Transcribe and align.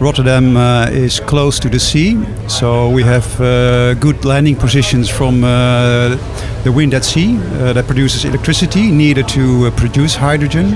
Rotterdam 0.00 0.56
uh, 0.56 0.88
is 0.90 1.20
close 1.20 1.60
to 1.60 1.68
the 1.68 1.78
sea, 1.78 2.18
so 2.48 2.90
we 2.90 3.02
have 3.04 3.40
uh, 3.40 3.94
good 3.94 4.24
landing 4.24 4.56
positions 4.56 5.08
from 5.08 5.44
uh, 5.44 6.16
the 6.64 6.72
wind 6.72 6.94
at 6.94 7.04
sea 7.04 7.36
uh, 7.36 7.72
that 7.72 7.86
produces 7.86 8.24
electricity 8.24 8.90
needed 8.90 9.28
to 9.28 9.66
uh, 9.66 9.70
produce 9.70 10.16
hydrogen. 10.16 10.74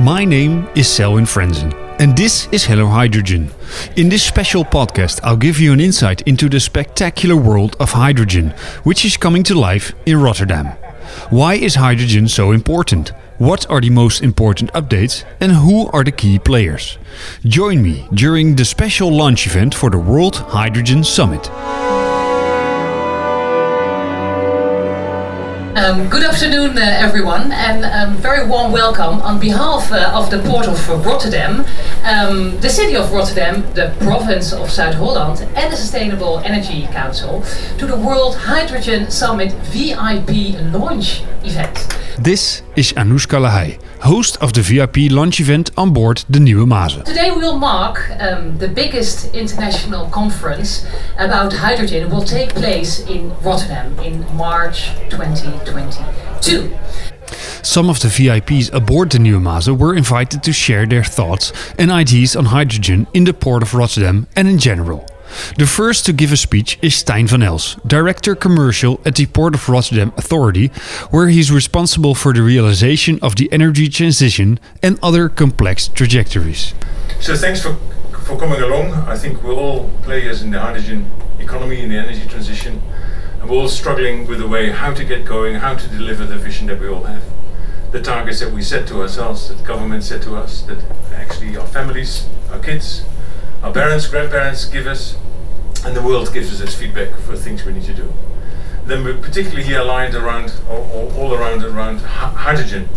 My 0.00 0.24
name 0.24 0.68
is 0.74 0.86
Selwyn 0.86 1.24
Frenzen, 1.24 1.72
and 1.98 2.16
this 2.16 2.48
is 2.52 2.64
Hello 2.64 2.86
Hydrogen. 2.86 3.50
In 3.96 4.08
this 4.08 4.22
special 4.22 4.64
podcast, 4.64 5.20
I'll 5.24 5.36
give 5.36 5.58
you 5.58 5.72
an 5.72 5.80
insight 5.80 6.22
into 6.22 6.48
the 6.48 6.60
spectacular 6.60 7.36
world 7.36 7.76
of 7.80 7.92
hydrogen, 7.92 8.50
which 8.84 9.04
is 9.04 9.16
coming 9.16 9.42
to 9.44 9.54
life 9.54 9.92
in 10.06 10.20
Rotterdam. 10.20 10.66
Why 11.30 11.54
is 11.54 11.74
hydrogen 11.74 12.28
so 12.28 12.52
important? 12.52 13.12
What 13.38 13.68
are 13.70 13.80
the 13.80 13.90
most 13.90 14.22
important 14.22 14.72
updates 14.72 15.24
and 15.40 15.52
who 15.52 15.88
are 15.88 16.04
the 16.04 16.12
key 16.12 16.38
players? 16.38 16.98
Join 17.44 17.82
me 17.82 18.06
during 18.14 18.54
the 18.54 18.64
special 18.64 19.10
launch 19.10 19.46
event 19.46 19.74
for 19.74 19.90
the 19.90 19.98
World 19.98 20.36
Hydrogen 20.36 21.02
Summit. 21.02 21.50
Um, 25.78 26.08
good 26.08 26.24
afternoon, 26.24 26.76
uh, 26.76 26.80
everyone, 26.80 27.52
and 27.52 27.84
um, 27.84 28.16
very 28.16 28.44
warm 28.44 28.72
welcome 28.72 29.22
on 29.22 29.38
behalf 29.38 29.92
uh, 29.92 30.10
of 30.12 30.28
the 30.28 30.40
Port 30.40 30.66
of 30.66 31.06
Rotterdam, 31.06 31.64
um, 32.02 32.58
the 32.58 32.68
City 32.68 32.96
of 32.96 33.12
Rotterdam, 33.12 33.62
the 33.74 33.94
Province 34.00 34.52
of 34.52 34.66
Zuid-Holland, 34.70 35.42
and 35.54 35.72
the 35.72 35.76
Sustainable 35.76 36.40
Energy 36.40 36.88
Council 36.88 37.44
to 37.78 37.86
the 37.86 37.96
World 37.96 38.34
Hydrogen 38.34 39.08
Summit 39.08 39.52
VIP 39.70 40.60
launch 40.74 41.22
event. 41.44 41.96
This 42.18 42.62
is 42.74 42.92
Anoushka 42.94 43.38
Lahai, 43.38 43.78
host 44.02 44.36
of 44.40 44.52
the 44.52 44.62
VIP 44.62 45.10
launch 45.10 45.40
event 45.40 45.70
on 45.76 45.92
board 45.92 46.24
the 46.28 46.38
Nieuwe 46.38 46.66
Mazen. 46.66 47.04
Today 47.04 47.30
we 47.30 47.38
will 47.38 47.58
mark 47.58 48.10
um, 48.20 48.58
the 48.58 48.68
biggest 48.68 49.34
international 49.34 50.08
conference 50.10 50.86
about 51.18 51.52
hydrogen 51.52 52.10
will 52.10 52.22
take 52.22 52.50
place 52.50 53.00
in 53.00 53.32
Rotterdam 53.40 53.98
in 54.00 54.24
March 54.36 54.90
2022. 55.10 56.76
Some 57.62 57.90
of 57.90 58.00
the 58.00 58.08
VIPs 58.08 58.72
aboard 58.72 59.10
the 59.10 59.18
Nieuwe 59.18 59.40
Mazen 59.40 59.78
were 59.78 59.94
invited 59.94 60.42
to 60.44 60.52
share 60.52 60.86
their 60.86 61.04
thoughts 61.04 61.52
and 61.78 61.90
ideas 61.90 62.36
on 62.36 62.46
hydrogen 62.46 63.06
in 63.12 63.24
the 63.24 63.34
port 63.34 63.62
of 63.62 63.74
Rotterdam 63.74 64.26
and 64.36 64.48
in 64.48 64.58
general. 64.58 65.07
The 65.56 65.66
first 65.66 66.06
to 66.06 66.12
give 66.12 66.32
a 66.32 66.36
speech 66.36 66.78
is 66.82 66.94
Stijn 66.94 67.28
van 67.28 67.42
Els, 67.42 67.76
Director 67.86 68.34
Commercial 68.34 69.00
at 69.04 69.14
the 69.16 69.26
Port 69.26 69.54
of 69.54 69.68
Rotterdam 69.68 70.12
Authority, 70.16 70.70
where 71.10 71.28
he's 71.28 71.50
responsible 71.50 72.14
for 72.14 72.32
the 72.32 72.42
realization 72.42 73.18
of 73.20 73.36
the 73.36 73.48
energy 73.52 73.88
transition 73.88 74.58
and 74.82 74.98
other 75.02 75.28
complex 75.28 75.88
trajectories. 75.88 76.74
So 77.20 77.34
thanks 77.34 77.62
for 77.62 77.76
for 78.28 78.36
coming 78.36 78.60
along. 78.60 78.92
I 79.08 79.16
think 79.16 79.42
we're 79.42 79.54
all 79.54 79.88
players 80.02 80.42
in 80.42 80.50
the 80.50 80.60
hydrogen 80.60 81.10
economy, 81.38 81.80
in 81.80 81.88
the 81.88 81.96
energy 81.96 82.28
transition, 82.28 82.82
and 83.40 83.48
we're 83.48 83.56
all 83.56 83.68
struggling 83.68 84.26
with 84.26 84.40
the 84.40 84.46
way 84.46 84.68
how 84.68 84.92
to 84.92 85.02
get 85.02 85.24
going, 85.24 85.54
how 85.54 85.74
to 85.74 85.88
deliver 85.88 86.26
the 86.26 86.36
vision 86.36 86.66
that 86.66 86.78
we 86.78 86.88
all 86.88 87.04
have, 87.04 87.22
the 87.90 88.02
targets 88.02 88.40
that 88.40 88.52
we 88.52 88.60
set 88.60 88.86
to 88.88 89.00
ourselves, 89.00 89.48
that 89.48 89.64
government 89.64 90.04
set 90.04 90.20
to 90.24 90.36
us, 90.36 90.60
that 90.62 90.76
actually 91.14 91.56
our 91.56 91.66
families, 91.66 92.28
our 92.52 92.58
kids, 92.58 93.06
our 93.62 93.72
parents, 93.72 94.06
grandparents 94.06 94.64
give 94.66 94.86
us, 94.86 95.16
and 95.84 95.96
the 95.96 96.02
world 96.02 96.32
gives 96.32 96.52
us 96.52 96.60
as 96.60 96.74
feedback 96.74 97.16
for 97.20 97.36
things 97.36 97.64
we 97.64 97.72
need 97.72 97.84
to 97.84 97.94
do. 97.94 98.12
Then 98.86 99.04
we're 99.04 99.18
particularly 99.18 99.64
here 99.64 99.80
aligned 99.80 100.14
around, 100.14 100.52
all, 100.70 100.82
all- 100.92 101.12
all 101.16 101.34
around, 101.34 101.62
around 101.64 101.98
hy- 102.00 102.32
hydrogen. 102.32 102.88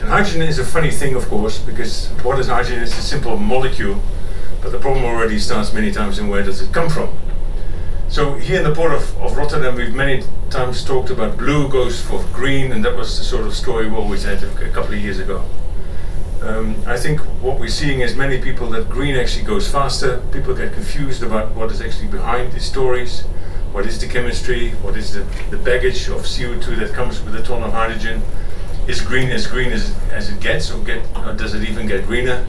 And 0.00 0.08
hydrogen 0.08 0.42
is 0.42 0.58
a 0.58 0.64
funny 0.64 0.90
thing, 0.90 1.14
of 1.14 1.28
course, 1.28 1.58
because 1.58 2.08
what 2.22 2.38
is 2.38 2.48
hydrogen? 2.48 2.82
It's 2.82 2.96
a 2.98 3.02
simple 3.02 3.36
molecule, 3.36 4.00
but 4.62 4.72
the 4.72 4.78
problem 4.78 5.04
already 5.04 5.38
starts 5.38 5.72
many 5.72 5.90
times 5.92 6.18
in 6.18 6.28
where 6.28 6.42
does 6.42 6.60
it 6.62 6.72
come 6.72 6.88
from? 6.88 7.16
So 8.08 8.34
here 8.34 8.58
in 8.58 8.64
the 8.64 8.74
port 8.74 8.92
of, 8.94 9.16
of 9.20 9.36
Rotterdam, 9.36 9.74
we've 9.74 9.94
many 9.94 10.24
times 10.50 10.82
talked 10.82 11.10
about 11.10 11.36
blue 11.36 11.68
goes 11.68 12.00
for 12.00 12.24
green, 12.32 12.72
and 12.72 12.82
that 12.84 12.96
was 12.96 13.18
the 13.18 13.24
sort 13.24 13.46
of 13.46 13.54
story 13.54 13.88
we 13.88 13.96
always 13.96 14.24
had 14.24 14.42
a 14.42 14.70
couple 14.70 14.94
of 14.94 15.00
years 15.00 15.18
ago. 15.18 15.44
Um, 16.42 16.76
I 16.86 16.96
think 16.96 17.20
what 17.42 17.58
we're 17.58 17.68
seeing 17.68 18.00
is 18.00 18.14
many 18.14 18.40
people 18.40 18.70
that 18.70 18.88
green 18.88 19.16
actually 19.16 19.44
goes 19.44 19.68
faster. 19.68 20.22
People 20.32 20.54
get 20.54 20.72
confused 20.72 21.22
about 21.22 21.52
what 21.54 21.72
is 21.72 21.80
actually 21.80 22.08
behind 22.08 22.52
these 22.52 22.64
stories. 22.64 23.22
What 23.72 23.86
is 23.86 24.00
the 24.00 24.06
chemistry? 24.06 24.70
What 24.82 24.96
is 24.96 25.14
the, 25.14 25.20
the 25.50 25.58
baggage 25.58 26.08
of 26.08 26.22
CO2 26.22 26.78
that 26.78 26.92
comes 26.92 27.20
with 27.22 27.34
a 27.34 27.42
ton 27.42 27.64
of 27.64 27.72
hydrogen? 27.72 28.22
Is 28.86 29.00
green 29.00 29.30
as 29.30 29.46
green 29.46 29.72
as, 29.72 29.94
as 30.10 30.30
it 30.30 30.40
gets, 30.40 30.70
or, 30.70 30.82
get, 30.84 31.04
or 31.16 31.34
does 31.34 31.54
it 31.54 31.68
even 31.68 31.86
get 31.88 32.06
greener? 32.06 32.46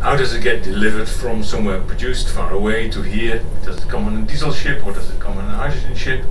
How 0.00 0.16
does 0.16 0.34
it 0.34 0.42
get 0.42 0.62
delivered 0.62 1.08
from 1.08 1.44
somewhere 1.44 1.80
produced 1.80 2.30
far 2.30 2.52
away 2.52 2.88
to 2.90 3.02
here? 3.02 3.42
Does 3.64 3.84
it 3.84 3.88
come 3.88 4.06
on 4.06 4.16
a 4.16 4.22
diesel 4.22 4.52
ship 4.52 4.84
or 4.86 4.92
does 4.92 5.10
it 5.10 5.20
come 5.20 5.36
on 5.36 5.44
a 5.44 5.56
hydrogen 5.56 5.94
ship 5.94 6.24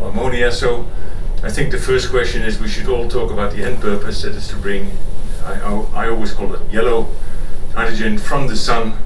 or 0.00 0.08
ammonia? 0.08 0.50
So 0.50 0.88
I 1.42 1.50
think 1.50 1.70
the 1.70 1.78
first 1.78 2.10
question 2.10 2.42
is 2.42 2.58
we 2.58 2.68
should 2.68 2.88
all 2.88 3.08
talk 3.08 3.30
about 3.30 3.52
the 3.52 3.62
end 3.62 3.80
purpose 3.80 4.22
that 4.22 4.34
is 4.34 4.48
to 4.48 4.56
bring, 4.56 4.96
I, 5.46 6.06
I, 6.06 6.08
always 6.08 6.32
call 6.32 6.52
it 6.54 6.72
yellow 6.72 7.06
hydrogen 7.72 8.18
from 8.18 8.48
the 8.48 8.56
sun, 8.56 8.98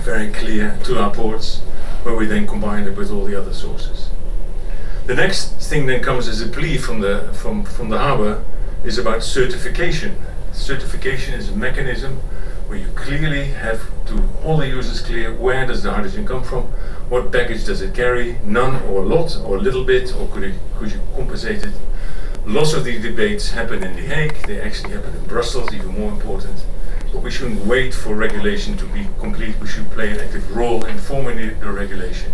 very 0.00 0.32
clear, 0.32 0.78
to 0.84 0.98
our 0.98 1.12
ports, 1.12 1.58
where 2.04 2.14
we 2.14 2.24
then 2.24 2.46
combine 2.46 2.84
it 2.84 2.96
with 2.96 3.10
all 3.10 3.24
the 3.24 3.38
other 3.38 3.52
sources. 3.52 4.08
The 5.06 5.14
next 5.14 5.52
thing 5.60 5.86
then 5.86 6.02
comes 6.02 6.26
as 6.26 6.40
a 6.40 6.48
plea 6.48 6.78
from 6.78 7.00
the, 7.00 7.30
from, 7.34 7.64
from 7.64 7.90
the 7.90 7.98
harbour 7.98 8.44
is 8.82 8.96
about 8.96 9.22
certification. 9.22 10.16
Certification 10.52 11.34
is 11.34 11.50
a 11.50 11.56
mechanism 11.56 12.16
where 12.66 12.78
you 12.78 12.88
clearly 12.88 13.46
have 13.46 13.90
to 14.06 14.22
all 14.44 14.56
the 14.56 14.68
users 14.68 15.00
clear 15.02 15.34
where 15.34 15.66
does 15.66 15.82
the 15.82 15.90
hydrogen 15.90 16.26
come 16.26 16.42
from, 16.42 16.64
what 17.10 17.30
baggage 17.30 17.64
does 17.64 17.82
it 17.82 17.94
carry, 17.94 18.38
none 18.44 18.82
or 18.84 19.02
a 19.02 19.06
lot 19.06 19.36
or 19.44 19.56
a 19.56 19.60
little 19.60 19.84
bit, 19.84 20.14
or 20.16 20.28
could, 20.28 20.44
it, 20.44 20.54
could 20.76 20.92
you 20.92 21.00
compensate 21.14 21.62
it? 21.62 21.74
Lots 22.46 22.72
of 22.72 22.84
these 22.84 23.02
debates 23.02 23.50
happen 23.50 23.82
in 23.84 23.94
The 23.94 24.02
Hague, 24.02 24.46
they 24.46 24.60
actually 24.60 24.94
happen 24.94 25.14
in 25.14 25.24
Brussels, 25.24 25.72
even 25.72 25.98
more 25.98 26.10
important. 26.10 26.64
But 27.12 27.22
we 27.22 27.30
shouldn't 27.30 27.64
wait 27.66 27.94
for 27.94 28.14
regulation 28.14 28.76
to 28.78 28.86
be 28.86 29.06
complete, 29.18 29.58
we 29.60 29.66
should 29.66 29.90
play 29.90 30.10
an 30.10 30.20
active 30.20 30.54
role 30.56 30.84
in 30.84 30.98
forming 30.98 31.36
the, 31.36 31.70
regulation. 31.70 32.32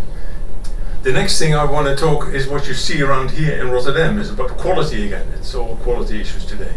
The 1.02 1.12
next 1.12 1.38
thing 1.38 1.54
I 1.54 1.64
want 1.64 1.86
to 1.86 1.96
talk 1.96 2.28
is 2.28 2.48
what 2.48 2.66
you 2.66 2.74
see 2.74 3.02
around 3.02 3.32
here 3.32 3.60
in 3.60 3.70
Rotterdam 3.70 4.18
is 4.18 4.30
about 4.30 4.50
quality 4.56 5.06
again. 5.06 5.26
It's 5.34 5.54
all 5.54 5.76
quality 5.76 6.20
issues 6.20 6.46
today. 6.46 6.74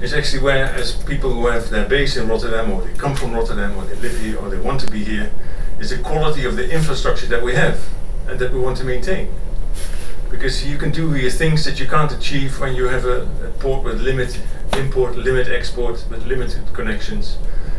It's 0.00 0.12
actually 0.12 0.42
where, 0.42 0.66
as 0.66 1.02
people 1.04 1.32
who 1.32 1.46
have 1.46 1.70
their 1.70 1.88
base 1.88 2.16
in 2.16 2.28
Rotterdam, 2.28 2.70
or 2.70 2.82
they 2.82 2.92
come 2.94 3.16
from 3.16 3.32
Rotterdam, 3.32 3.76
or 3.76 3.84
they 3.84 3.96
live 3.96 4.20
here, 4.20 4.38
or 4.38 4.50
they 4.50 4.58
want 4.58 4.80
to 4.82 4.90
be 4.90 5.02
here, 5.04 5.32
is 5.80 5.90
the 5.90 5.98
quality 5.98 6.44
of 6.44 6.56
the 6.56 6.70
infrastructure 6.70 7.26
that 7.26 7.42
we 7.42 7.54
have 7.54 7.88
and 8.28 8.38
that 8.38 8.52
we 8.52 8.60
want 8.60 8.76
to 8.78 8.84
maintain. 8.84 9.32
Because 10.36 10.66
you 10.66 10.76
can 10.76 10.90
do 10.90 11.12
here 11.12 11.30
things 11.30 11.64
that 11.64 11.80
you 11.80 11.86
can't 11.86 12.12
achieve 12.12 12.60
when 12.60 12.74
you 12.74 12.88
have 12.88 13.06
a, 13.06 13.22
a 13.42 13.50
port 13.58 13.82
with 13.82 14.02
limit 14.02 14.38
import, 14.76 15.16
limit 15.16 15.48
export, 15.48 16.04
with 16.10 16.26
limited 16.26 16.62
connections, 16.74 17.38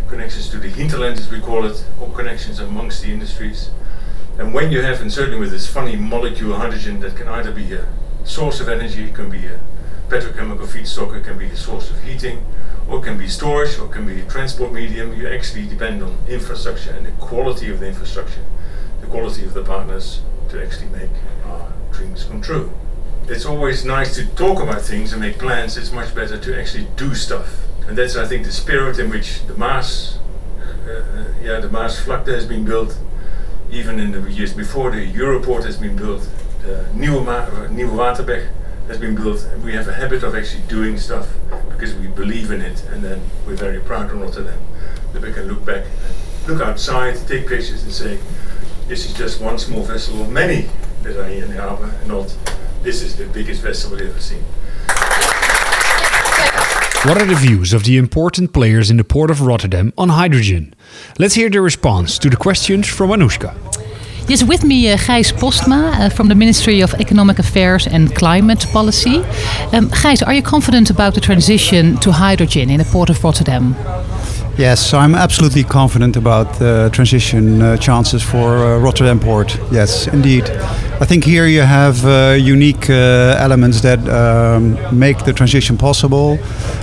connections 0.09 0.49
to 0.49 0.57
the 0.57 0.67
hinterland 0.67 1.19
as 1.19 1.29
we 1.29 1.39
call 1.39 1.65
it, 1.65 1.85
or 2.01 2.09
connections 2.13 2.59
amongst 2.59 3.03
the 3.03 3.11
industries. 3.11 3.69
And 4.39 4.55
when 4.55 4.71
you 4.71 4.81
have, 4.81 5.01
and 5.01 5.13
certainly 5.13 5.39
with 5.39 5.51
this 5.51 5.67
funny 5.67 5.95
molecule 5.95 6.55
hydrogen 6.55 6.99
that 7.01 7.15
can 7.15 7.27
either 7.27 7.51
be 7.51 7.73
a 7.73 7.87
source 8.23 8.59
of 8.59 8.69
energy, 8.69 9.03
it 9.03 9.13
can 9.13 9.29
be 9.29 9.45
a 9.45 9.59
petrochemical 10.09 10.65
feedstock, 10.65 11.15
it 11.15 11.25
can 11.25 11.37
be 11.37 11.45
a 11.45 11.55
source 11.55 11.91
of 11.91 12.01
heating, 12.01 12.43
or 12.89 12.97
it 12.97 13.03
can 13.03 13.19
be 13.19 13.27
storage, 13.27 13.77
or 13.77 13.85
it 13.85 13.91
can 13.91 14.07
be 14.07 14.19
a 14.19 14.25
transport 14.25 14.73
medium, 14.73 15.13
you 15.13 15.27
actually 15.27 15.67
depend 15.67 16.01
on 16.01 16.17
infrastructure 16.27 16.89
and 16.89 17.05
the 17.05 17.11
quality 17.11 17.69
of 17.69 17.79
the 17.79 17.87
infrastructure, 17.87 18.43
the 18.99 19.05
quality 19.05 19.45
of 19.45 19.53
the 19.53 19.63
partners 19.63 20.21
to 20.49 20.63
actually 20.63 20.89
make 20.89 21.09
our 21.45 21.71
dreams 21.91 22.23
come 22.23 22.41
true. 22.41 22.71
It's 23.27 23.45
always 23.45 23.83
nice 23.83 24.15
to 24.15 24.25
talk 24.35 24.61
about 24.61 24.81
things 24.81 25.11
and 25.11 25.21
make 25.21 25.37
plans, 25.37 25.77
it's 25.77 25.91
much 25.91 26.15
better 26.15 26.37
to 26.37 26.59
actually 26.59 26.87
do 26.95 27.13
stuff. 27.13 27.65
And 27.87 27.97
that's, 27.97 28.15
I 28.15 28.25
think, 28.25 28.45
the 28.45 28.51
spirit 28.51 28.99
in 28.99 29.09
which 29.09 29.45
the 29.47 29.53
Maas, 29.55 30.19
uh, 30.59 30.91
uh, 30.91 31.25
yeah, 31.41 31.59
the 31.59 31.69
Maas 31.69 31.99
Vlakte 32.05 32.27
has 32.27 32.45
been 32.45 32.63
built, 32.65 32.97
even 33.71 33.99
in 33.99 34.11
the 34.11 34.31
years 34.31 34.53
before, 34.53 34.91
the 34.91 35.11
Europoort 35.11 35.65
has 35.65 35.77
been 35.77 35.95
built, 35.95 36.29
the 36.61 36.85
Nieuwe, 36.93 37.25
Ma- 37.25 37.31
uh, 37.31 37.67
Nieuwe 37.67 37.91
Waterweg 37.91 38.49
has 38.87 38.97
been 38.97 39.15
built, 39.15 39.45
we 39.63 39.73
have 39.73 39.87
a 39.87 39.93
habit 39.93 40.23
of 40.23 40.33
actually 40.35 40.63
doing 40.69 40.97
stuff 40.97 41.27
because 41.69 41.93
we 41.95 42.07
believe 42.07 42.51
in 42.51 42.61
it, 42.61 42.83
and 42.85 43.03
then 43.03 43.21
we're 43.45 43.55
very 43.55 43.81
proud 43.81 44.09
in 44.09 44.21
Rotterdam. 44.21 44.59
That 45.13 45.21
we 45.21 45.33
can 45.33 45.47
look 45.47 45.65
back 45.65 45.85
look 46.47 46.61
outside, 46.61 47.15
take 47.27 47.47
pictures, 47.47 47.83
and 47.83 47.91
say, 47.91 48.17
this 48.87 49.05
is 49.05 49.13
just 49.13 49.41
one 49.41 49.59
small 49.59 49.83
vessel 49.83 50.21
of 50.21 50.31
many 50.31 50.69
that 51.03 51.17
are 51.17 51.27
here 51.27 51.43
in 51.45 51.53
the 51.53 51.61
harbour, 51.61 51.93
and 51.99 52.07
not 52.07 52.35
this 52.83 53.01
is 53.01 53.15
the 53.17 53.25
biggest 53.25 53.61
vessel 53.61 53.91
we've 53.91 54.09
ever 54.09 54.19
seen. 54.19 54.43
What 57.05 57.21
are 57.21 57.25
the 57.25 57.35
views 57.35 57.73
of 57.73 57.83
the 57.83 57.97
important 57.97 58.53
players 58.53 58.89
in 58.89 58.97
the 58.97 59.03
port 59.03 59.29
of 59.29 59.41
Rotterdam 59.41 59.93
on 59.97 60.09
hydrogen? 60.09 60.73
Let's 61.19 61.35
hear 61.35 61.49
the 61.49 61.61
response 61.61 62.17
to 62.19 62.29
the 62.29 62.37
questions 62.37 62.87
from 62.87 63.11
Anoushka. 63.11 63.55
Yes, 64.27 64.43
with 64.43 64.63
me, 64.63 64.91
uh, 64.91 64.97
Gijs 64.97 65.31
Postma 65.31 65.93
uh, 65.93 66.09
from 66.09 66.27
the 66.27 66.35
Ministry 66.35 66.81
of 66.81 66.93
Economic 66.95 67.39
Affairs 67.39 67.87
and 67.87 68.13
Climate 68.13 68.65
Policy. 68.73 69.19
Um, 69.71 69.89
Gijs, 69.89 70.25
are 70.25 70.33
you 70.33 70.41
confident 70.41 70.89
about 70.89 71.13
the 71.13 71.21
transition 71.21 71.97
to 71.97 72.11
hydrogen 72.11 72.69
in 72.69 72.79
the 72.79 72.85
port 72.85 73.09
of 73.09 73.23
Rotterdam? 73.23 73.73
Yes, 74.57 74.91
I'm 74.91 75.13
absolutely 75.13 75.63
confident 75.63 76.17
about 76.17 76.57
the 76.57 76.89
transition 76.91 77.61
uh, 77.61 77.77
chances 77.77 78.23
for 78.23 78.57
uh, 78.57 78.79
Rotterdam 78.79 79.19
Port. 79.19 79.55
Yes, 79.71 80.07
indeed. 80.07 80.49
I 80.99 81.05
think 81.05 81.23
here 81.23 81.45
you 81.45 81.61
have 81.61 82.03
uh, 82.03 82.33
unique 82.33 82.89
uh, 82.89 83.35
elements 83.37 83.81
that 83.81 83.99
um, 84.09 84.75
make 84.91 85.23
the 85.25 85.31
transition 85.31 85.77
possible. 85.77 86.39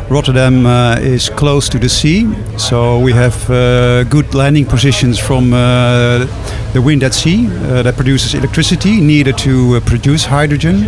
Rotterdam 0.08 0.66
uh, 0.66 0.98
is 1.00 1.28
close 1.28 1.68
to 1.70 1.80
the 1.80 1.88
sea, 1.88 2.32
so 2.56 3.00
we 3.00 3.12
have 3.12 3.50
uh, 3.50 4.04
good 4.04 4.34
landing 4.34 4.66
positions 4.66 5.18
from 5.18 5.50
the 5.50 6.80
wind 6.80 7.02
at 7.02 7.12
sea 7.12 7.46
that 7.46 7.96
produces 7.96 8.34
electricity 8.34 9.00
needed 9.00 9.36
to 9.38 9.80
produce 9.80 10.24
hydrogen. 10.24 10.86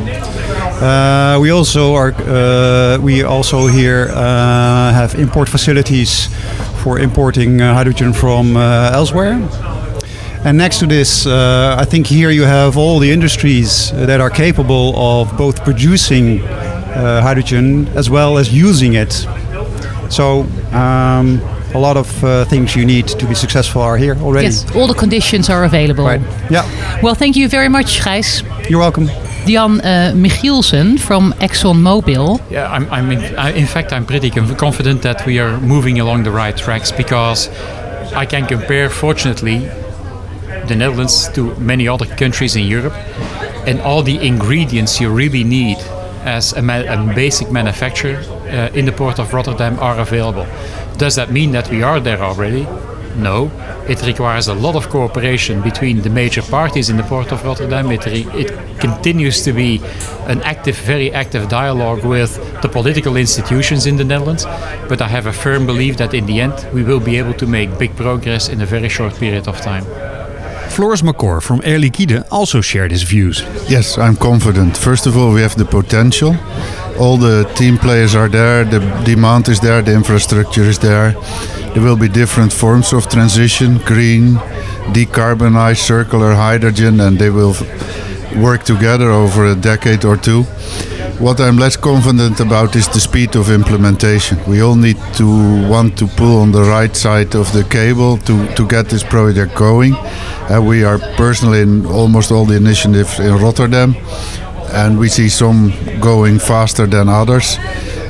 we 1.40 1.50
also 1.50 1.94
are 1.94 2.14
we 3.00 3.24
also 3.24 3.66
here 3.66 4.06
have 4.92 5.16
import 5.16 5.48
facilities 5.48 6.28
for 6.86 7.00
importing 7.00 7.60
uh, 7.60 7.74
hydrogen 7.74 8.12
from 8.12 8.56
uh, 8.56 8.90
elsewhere. 8.92 9.32
And 10.44 10.56
next 10.56 10.78
to 10.78 10.86
this, 10.86 11.26
uh, 11.26 11.74
I 11.76 11.84
think 11.84 12.06
here 12.06 12.30
you 12.30 12.44
have 12.44 12.76
all 12.78 13.00
the 13.00 13.10
industries 13.10 13.90
that 13.90 14.20
are 14.20 14.30
capable 14.30 14.94
of 14.96 15.36
both 15.36 15.64
producing 15.64 16.38
hydrogen 17.26 17.88
as 17.96 18.08
well 18.08 18.38
as 18.38 18.52
using 18.52 18.94
it. 18.94 19.12
So 20.10 20.46
um, 20.70 21.40
a 21.74 21.78
lot 21.78 21.96
of 21.96 22.08
uh, 22.22 22.44
things 22.44 22.76
you 22.76 22.86
need 22.86 23.08
to 23.08 23.26
be 23.26 23.34
successful 23.34 23.82
are 23.82 23.96
here 23.96 24.16
already. 24.18 24.46
Yes, 24.46 24.76
all 24.76 24.86
the 24.86 24.94
conditions 24.94 25.50
are 25.50 25.64
available. 25.64 26.04
Right. 26.04 26.20
Yeah. 26.50 26.64
Well, 27.02 27.16
thank 27.16 27.34
you 27.34 27.48
very 27.48 27.68
much, 27.68 27.98
Gijs. 28.00 28.44
You're 28.70 28.78
welcome. 28.78 29.08
Jan 29.46 29.81
uh, 29.81 30.12
Michielsen 30.14 30.98
from 30.98 31.32
ExxonMobil. 31.34 32.40
Yeah, 32.50 32.70
I'm, 32.70 32.90
I'm 32.90 33.10
in, 33.12 33.20
in 33.56 33.66
fact, 33.66 33.93
I'm 33.93 34.04
pretty 34.04 34.31
confident 34.31 35.02
that 35.02 35.25
we 35.26 35.38
are 35.38 35.60
moving 35.60 36.00
along 36.00 36.25
the 36.25 36.31
right 36.31 36.56
tracks 36.56 36.93
because 36.93 37.48
I 38.12 38.26
can 38.26 38.46
compare, 38.46 38.90
fortunately, 38.90 39.58
the 40.69 40.75
Netherlands 40.75 41.28
to 41.34 41.54
many 41.60 41.87
other 41.88 42.06
countries 42.06 42.56
in 42.56 42.66
Europe, 42.66 42.94
and 43.66 43.81
all 43.81 44.02
the 44.02 44.19
ingredients 44.26 45.00
you 45.00 45.10
really 45.10 45.44
need 45.44 45.78
as 46.25 46.52
a, 46.52 46.62
ma 46.62 46.81
a 46.81 47.14
basic 47.14 47.50
manufacturer 47.50 48.19
uh, 48.19 48.70
in 48.75 48.84
the 48.84 48.93
port 48.93 49.19
of 49.19 49.32
Rotterdam 49.32 49.78
are 49.78 49.98
available. 50.00 50.46
Does 50.98 51.14
that 51.14 51.31
mean 51.31 51.52
that 51.52 51.70
we 51.70 51.82
are 51.82 52.00
there 52.00 52.20
already? 52.20 52.66
No, 53.16 53.50
it 53.88 54.02
requires 54.04 54.48
a 54.48 54.54
lot 54.54 54.76
of 54.76 54.88
cooperation 54.90 55.62
between 55.62 56.02
the 56.02 56.10
major 56.10 56.43
parties 56.43 56.90
in 56.90 56.96
the 56.96 57.02
port 57.02 57.32
of 57.32 57.44
Rotterdam. 57.44 57.90
It, 57.90 58.06
it 58.06 58.75
continues 58.86 59.42
to 59.42 59.52
be 59.52 59.80
an 60.32 60.40
active, 60.42 60.76
very 60.76 61.12
active 61.12 61.48
dialogue 61.48 62.04
with 62.04 62.30
the 62.62 62.68
political 62.68 63.16
institutions 63.16 63.86
in 63.86 63.96
the 63.96 64.04
Netherlands. 64.04 64.44
But 64.88 65.00
I 65.00 65.08
have 65.08 65.26
a 65.26 65.32
firm 65.32 65.66
belief 65.66 65.96
that 65.96 66.14
in 66.14 66.26
the 66.26 66.40
end 66.40 66.54
we 66.72 66.82
will 66.82 67.00
be 67.00 67.18
able 67.18 67.34
to 67.34 67.46
make 67.46 67.68
big 67.78 67.92
progress 67.96 68.48
in 68.48 68.60
a 68.60 68.66
very 68.66 68.88
short 68.88 69.14
period 69.14 69.48
of 69.48 69.60
time. 69.60 69.84
Floris 70.76 71.02
Macor 71.02 71.40
from 71.40 71.60
Air 71.64 71.78
Liquide 71.78 72.22
also 72.30 72.60
shared 72.60 72.90
his 72.90 73.02
views. 73.02 73.42
Yes, 73.68 73.96
I'm 73.96 74.16
confident. 74.16 74.76
First 74.76 75.06
of 75.06 75.16
all, 75.16 75.32
we 75.32 75.40
have 75.40 75.56
the 75.56 75.64
potential. 75.64 76.36
All 76.98 77.16
the 77.16 77.44
team 77.54 77.78
players 77.78 78.14
are 78.14 78.28
there, 78.28 78.64
the 78.64 78.80
demand 79.04 79.48
is 79.48 79.60
there, 79.60 79.80
the 79.82 79.94
infrastructure 79.94 80.64
is 80.64 80.78
there. 80.78 81.12
There 81.72 81.82
will 81.82 81.96
be 81.96 82.08
different 82.08 82.52
forms 82.52 82.92
of 82.92 83.08
transition 83.08 83.78
green, 83.84 84.38
decarbonized, 84.92 85.82
circular 85.86 86.34
hydrogen, 86.34 87.00
and 87.00 87.18
they 87.18 87.30
will 87.30 87.54
work 88.37 88.64
together 88.64 89.11
over 89.11 89.46
a 89.46 89.55
decade 89.55 90.05
or 90.05 90.17
two. 90.17 90.43
What 91.19 91.40
I'm 91.40 91.56
less 91.56 91.76
confident 91.76 92.40
about 92.40 92.76
is 92.76 92.88
the 92.88 93.00
speed 93.00 93.37
of 93.37 93.50
implementation. 93.50 94.38
We 94.46 94.61
all 94.62 94.76
need 94.76 94.99
to 95.14 95.26
want 95.69 95.96
to 95.99 96.06
pull 96.06 96.40
on 96.40 96.52
the 96.52 96.62
right 96.62 96.94
side 96.94 97.34
of 97.34 97.52
the 97.52 97.64
cable 97.64 98.19
to, 98.19 98.55
to 98.55 98.67
get 98.67 98.88
this 98.88 99.02
project 99.02 99.55
going. 99.55 99.94
And 100.50 100.67
we 100.67 100.84
are 100.84 100.99
personally 101.17 101.61
in 101.61 101.87
almost 101.87 102.31
all 102.31 102.44
the 102.44 102.56
initiatives 102.56 103.19
in 103.19 103.34
Rotterdam, 103.37 103.96
and 104.72 104.99
we 104.99 105.08
see 105.08 105.29
some 105.29 105.72
going 106.00 106.38
faster 106.38 106.87
than 106.87 107.08
others 107.08 107.58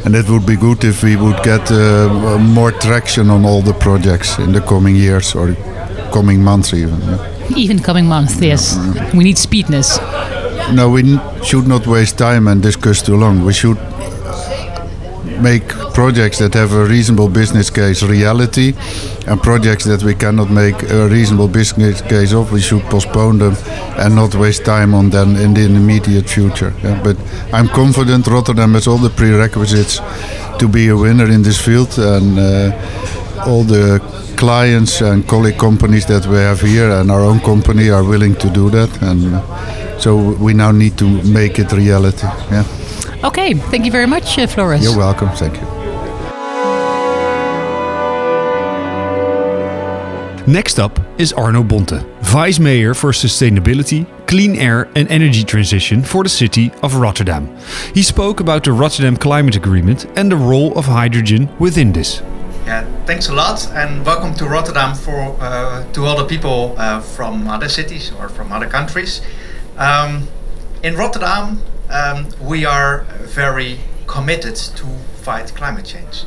and 0.07 0.15
it 0.15 0.29
would 0.31 0.47
be 0.47 0.57
good 0.57 0.85
if 0.85 1.03
we 1.03 1.17
would 1.17 1.43
get 1.43 1.69
uh, 1.73 2.39
more 2.39 2.71
traction 2.71 3.29
on 3.29 3.45
all 3.45 3.61
the 3.61 3.75
projects 3.75 4.39
in 4.39 4.53
the 4.53 4.61
coming 4.61 4.95
years 4.95 5.35
or 5.35 5.53
coming 6.12 6.41
months 6.43 6.73
even. 6.73 7.36
Even 7.55 7.79
coming 7.79 8.07
months, 8.07 8.41
yes. 8.41 8.77
We 9.15 9.25
need 9.25 9.37
speedness. 9.39 9.99
No, 10.73 10.91
we 10.91 11.19
should 11.45 11.67
not 11.69 11.87
waste 11.87 12.19
time 12.19 12.49
and 12.49 12.63
discuss 12.63 13.03
too 13.03 13.17
long. 13.17 13.45
We 13.45 13.53
should 13.53 13.79
make 15.41 15.69
projects 15.95 16.39
that 16.39 16.55
have 16.55 16.73
a 16.73 16.85
reasonable 16.85 17.29
business 17.29 17.71
case 17.71 18.03
reality 18.03 18.75
and 19.27 19.43
projects 19.43 19.85
that 19.85 20.03
we 20.03 20.15
cannot 20.15 20.51
make 20.51 20.83
a 20.91 21.09
reasonable 21.09 21.49
business 21.49 22.01
case 22.01 22.33
of 22.33 22.53
we 22.53 22.61
should 22.61 22.83
postpone 22.85 23.39
them 23.39 23.55
and 23.99 24.15
not 24.15 24.35
waste 24.35 24.65
time 24.65 24.95
on 24.95 25.11
them 25.11 25.37
in 25.37 25.55
the 25.55 25.65
immediate 25.65 26.29
future 26.29 26.73
yeah? 26.83 27.01
but 27.03 27.17
i'm 27.53 27.69
confident 27.69 28.27
rotterdam 28.27 28.75
has 28.75 28.87
all 28.87 28.99
the 28.99 29.11
prerequisites 29.11 30.01
to 30.59 30.69
be 30.69 30.89
a 30.89 30.97
winner 30.97 31.31
in 31.31 31.43
this 31.43 31.61
field 31.63 31.99
and 31.99 32.39
uh, 32.39 32.71
all 33.47 33.62
the 33.65 34.00
clients 34.37 35.00
and 35.00 35.27
colleague 35.27 35.59
companies 35.59 36.06
that 36.06 36.27
we 36.27 36.37
have 36.37 36.61
here 36.61 36.91
and 36.91 37.11
our 37.11 37.23
own 37.23 37.41
company 37.41 37.91
are 37.91 38.05
willing 38.05 38.35
to 38.37 38.49
do 38.50 38.71
that 38.71 38.91
and 39.03 39.41
so 40.00 40.17
we 40.41 40.53
now 40.55 40.71
need 40.71 40.97
to 40.99 41.06
make 41.25 41.59
it 41.59 41.73
reality 41.73 42.27
yeah 42.50 42.65
Okay, 43.25 43.55
thank 43.55 43.85
you 43.85 43.91
very 43.91 44.06
much, 44.06 44.38
uh, 44.38 44.47
Floris. 44.47 44.85
You're 44.85 44.97
welcome. 44.97 45.31
Thank 45.31 45.56
you. 45.56 45.67
Next 50.47 50.79
up 50.79 51.00
is 51.19 51.33
Arno 51.33 51.65
Bonte, 51.65 52.05
Vice 52.21 52.61
Mayor 52.61 52.94
for 52.94 53.11
Sustainability, 53.11 54.06
Clean 54.29 54.55
Air 54.55 54.88
and 54.94 55.11
Energy 55.11 55.43
Transition 55.43 56.03
for 56.03 56.23
the 56.23 56.29
city 56.29 56.71
of 56.85 56.94
Rotterdam. 56.97 57.49
He 57.94 58.03
spoke 58.03 58.38
about 58.38 58.62
the 58.62 58.73
Rotterdam 58.73 59.17
Climate 59.17 59.56
Agreement 59.56 60.06
and 60.17 60.31
the 60.31 60.37
role 60.37 60.79
of 60.79 60.85
hydrogen 60.85 61.49
within 61.59 61.91
this. 61.93 62.23
Yeah, 62.65 62.85
thanks 63.06 63.29
a 63.29 63.32
lot, 63.32 63.64
and 63.70 64.05
welcome 64.05 64.35
to 64.35 64.47
Rotterdam 64.47 64.93
for 64.93 65.37
uh, 65.41 65.85
to 65.93 66.05
all 66.05 66.17
the 66.17 66.25
people 66.25 66.75
uh, 66.76 67.00
from 67.00 67.47
other 67.47 67.69
cities 67.69 68.11
or 68.19 68.29
from 68.29 68.50
other 68.50 68.67
countries. 68.69 69.23
Um, 69.76 70.26
in 70.82 70.97
Rotterdam, 70.97 71.62
um, 71.88 72.26
we 72.41 72.64
are 72.64 73.05
very 73.20 73.79
committed 74.08 74.57
to 74.57 74.87
fight 75.23 75.54
climate 75.54 75.85
change. 75.85 76.25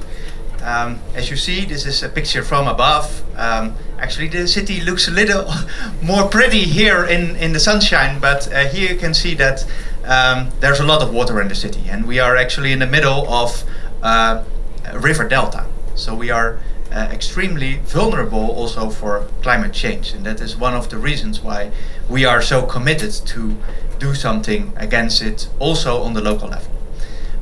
Um, 0.63 1.01
as 1.15 1.29
you 1.29 1.35
see, 1.35 1.65
this 1.65 1.85
is 1.85 2.01
a 2.01 2.07
picture 2.07 2.43
from 2.43 2.65
above. 2.69 3.23
Um, 3.35 3.75
actually, 3.99 4.29
the 4.29 4.47
city 4.47 4.79
looks 4.79 5.09
a 5.09 5.11
little 5.11 5.51
more 6.01 6.29
pretty 6.29 6.63
here 6.63 7.03
in, 7.03 7.35
in 7.35 7.51
the 7.51 7.59
sunshine, 7.59 8.21
but 8.21 8.51
uh, 8.53 8.69
here 8.69 8.93
you 8.93 8.97
can 8.97 9.13
see 9.13 9.35
that 9.35 9.65
um, 10.05 10.49
there's 10.61 10.79
a 10.79 10.85
lot 10.85 11.01
of 11.01 11.13
water 11.13 11.41
in 11.41 11.49
the 11.49 11.55
city, 11.55 11.89
and 11.89 12.07
we 12.07 12.19
are 12.19 12.37
actually 12.37 12.71
in 12.71 12.79
the 12.79 12.87
middle 12.87 13.27
of 13.27 13.65
uh, 14.01 14.45
river 14.93 15.27
delta. 15.27 15.65
So 15.95 16.15
we 16.15 16.31
are 16.31 16.59
uh, 16.91 17.09
extremely 17.11 17.77
vulnerable 17.85 18.51
also 18.51 18.89
for 18.89 19.27
climate 19.41 19.73
change, 19.73 20.13
and 20.13 20.25
that 20.25 20.41
is 20.41 20.55
one 20.55 20.73
of 20.73 20.89
the 20.89 20.97
reasons 20.97 21.41
why 21.41 21.71
we 22.09 22.25
are 22.25 22.41
so 22.41 22.65
committed 22.65 23.11
to 23.11 23.55
do 23.99 24.15
something 24.15 24.73
against 24.77 25.21
it 25.21 25.49
also 25.59 26.01
on 26.01 26.13
the 26.13 26.21
local 26.21 26.49
level. 26.49 26.71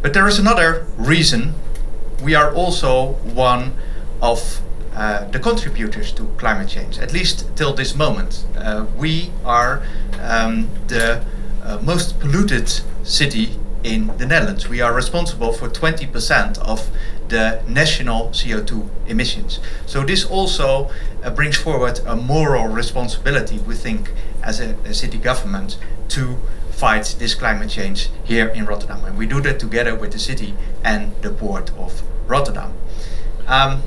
But 0.02 0.14
there 0.14 0.28
is 0.28 0.40
another 0.40 0.86
reason 0.98 1.54
we 2.22 2.36
are 2.36 2.54
also 2.54 3.14
one 3.34 3.74
of 4.22 4.62
uh, 4.96 5.26
the 5.26 5.40
contributors 5.40 6.12
to 6.14 6.26
climate 6.38 6.68
change, 6.68 6.98
at 6.98 7.14
least 7.14 7.56
till 7.56 7.74
this 7.74 7.96
moment. 7.96 8.46
Uh, 8.58 8.86
we 8.98 9.32
are 9.46 9.84
um, 10.22 10.70
the 10.88 11.24
uh, 11.64 11.78
most 11.84 12.20
polluted 12.20 12.68
city 13.04 13.60
in 13.84 14.08
the 14.18 14.26
Netherlands. 14.26 14.68
We 14.68 14.82
are 14.82 14.94
responsible 14.94 15.54
for 15.54 15.70
20% 15.70 16.58
of 16.60 16.90
the 17.30 17.62
national 17.68 18.30
CO2 18.30 18.90
emissions. 19.08 19.60
So 19.86 20.04
this 20.04 20.26
also 20.26 20.90
uh, 21.24 21.30
brings 21.30 21.58
forward 21.58 22.00
a 22.06 22.16
moral 22.16 22.68
responsibility, 22.68 23.60
we 23.60 23.76
think, 23.76 24.12
as 24.44 24.60
a, 24.60 24.76
a, 24.86 24.94
city 24.94 25.18
government 25.18 25.78
to 26.10 26.38
fight 26.72 27.16
this 27.20 27.36
climate 27.36 27.70
change 27.70 28.10
here 28.24 28.48
in 28.48 28.66
Rotterdam. 28.66 29.04
And 29.04 29.18
we 29.18 29.26
do 29.26 29.42
that 29.42 29.60
together 29.60 29.96
with 29.96 30.12
the 30.12 30.20
city 30.20 30.54
and 30.84 31.12
the 31.22 31.32
port 31.32 31.72
of 31.78 32.02
Rotterdam. 32.28 32.74
Um, 33.48 33.82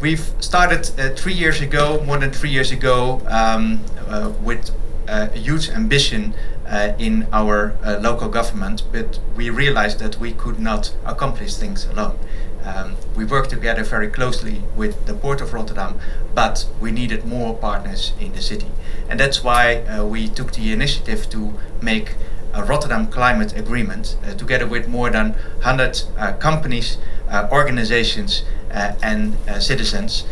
we've 0.00 0.32
started 0.40 0.90
uh, 0.98 1.14
three 1.14 1.32
years 1.32 1.60
ago, 1.60 2.02
more 2.04 2.18
than 2.18 2.30
three 2.32 2.50
years 2.50 2.70
ago, 2.72 3.22
um, 3.28 3.80
uh, 4.08 4.32
with 4.42 4.70
a 5.06 5.28
huge 5.36 5.68
ambition 5.68 6.34
uh, 6.66 6.92
in 6.98 7.26
our 7.32 7.76
uh, 7.82 7.98
local 8.00 8.28
government, 8.28 8.82
but 8.92 9.18
we 9.36 9.50
realized 9.50 9.98
that 9.98 10.18
we 10.18 10.32
could 10.32 10.58
not 10.58 10.94
accomplish 11.04 11.56
things 11.56 11.84
alone. 11.86 12.18
Um, 12.64 12.96
we 13.14 13.24
worked 13.26 13.50
together 13.50 13.84
very 13.84 14.08
closely 14.08 14.62
with 14.74 15.04
the 15.06 15.12
Port 15.12 15.42
of 15.42 15.52
Rotterdam, 15.52 16.00
but 16.34 16.66
we 16.80 16.90
needed 16.90 17.26
more 17.26 17.54
partners 17.54 18.14
in 18.18 18.32
the 18.32 18.40
city. 18.40 18.68
And 19.08 19.20
that's 19.20 19.44
why 19.44 19.82
uh, 19.82 20.06
we 20.06 20.28
took 20.28 20.52
the 20.52 20.72
initiative 20.72 21.28
to 21.30 21.52
make 21.82 22.14
a 22.54 22.64
Rotterdam 22.64 23.08
Climate 23.08 23.54
Agreement 23.56 24.16
uh, 24.24 24.32
together 24.34 24.66
with 24.66 24.88
more 24.88 25.10
than 25.10 25.32
100 25.32 26.02
uh, 26.16 26.32
companies, 26.34 26.98
uh, 27.28 27.48
organizations, 27.50 28.44
uh, 28.72 28.94
and 29.02 29.36
citizens 29.60 30.24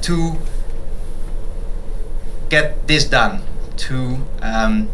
to 0.00 0.38
get 2.48 2.86
this 2.86 3.04
done, 3.04 3.42
to 3.76 4.18
um, 4.42 4.88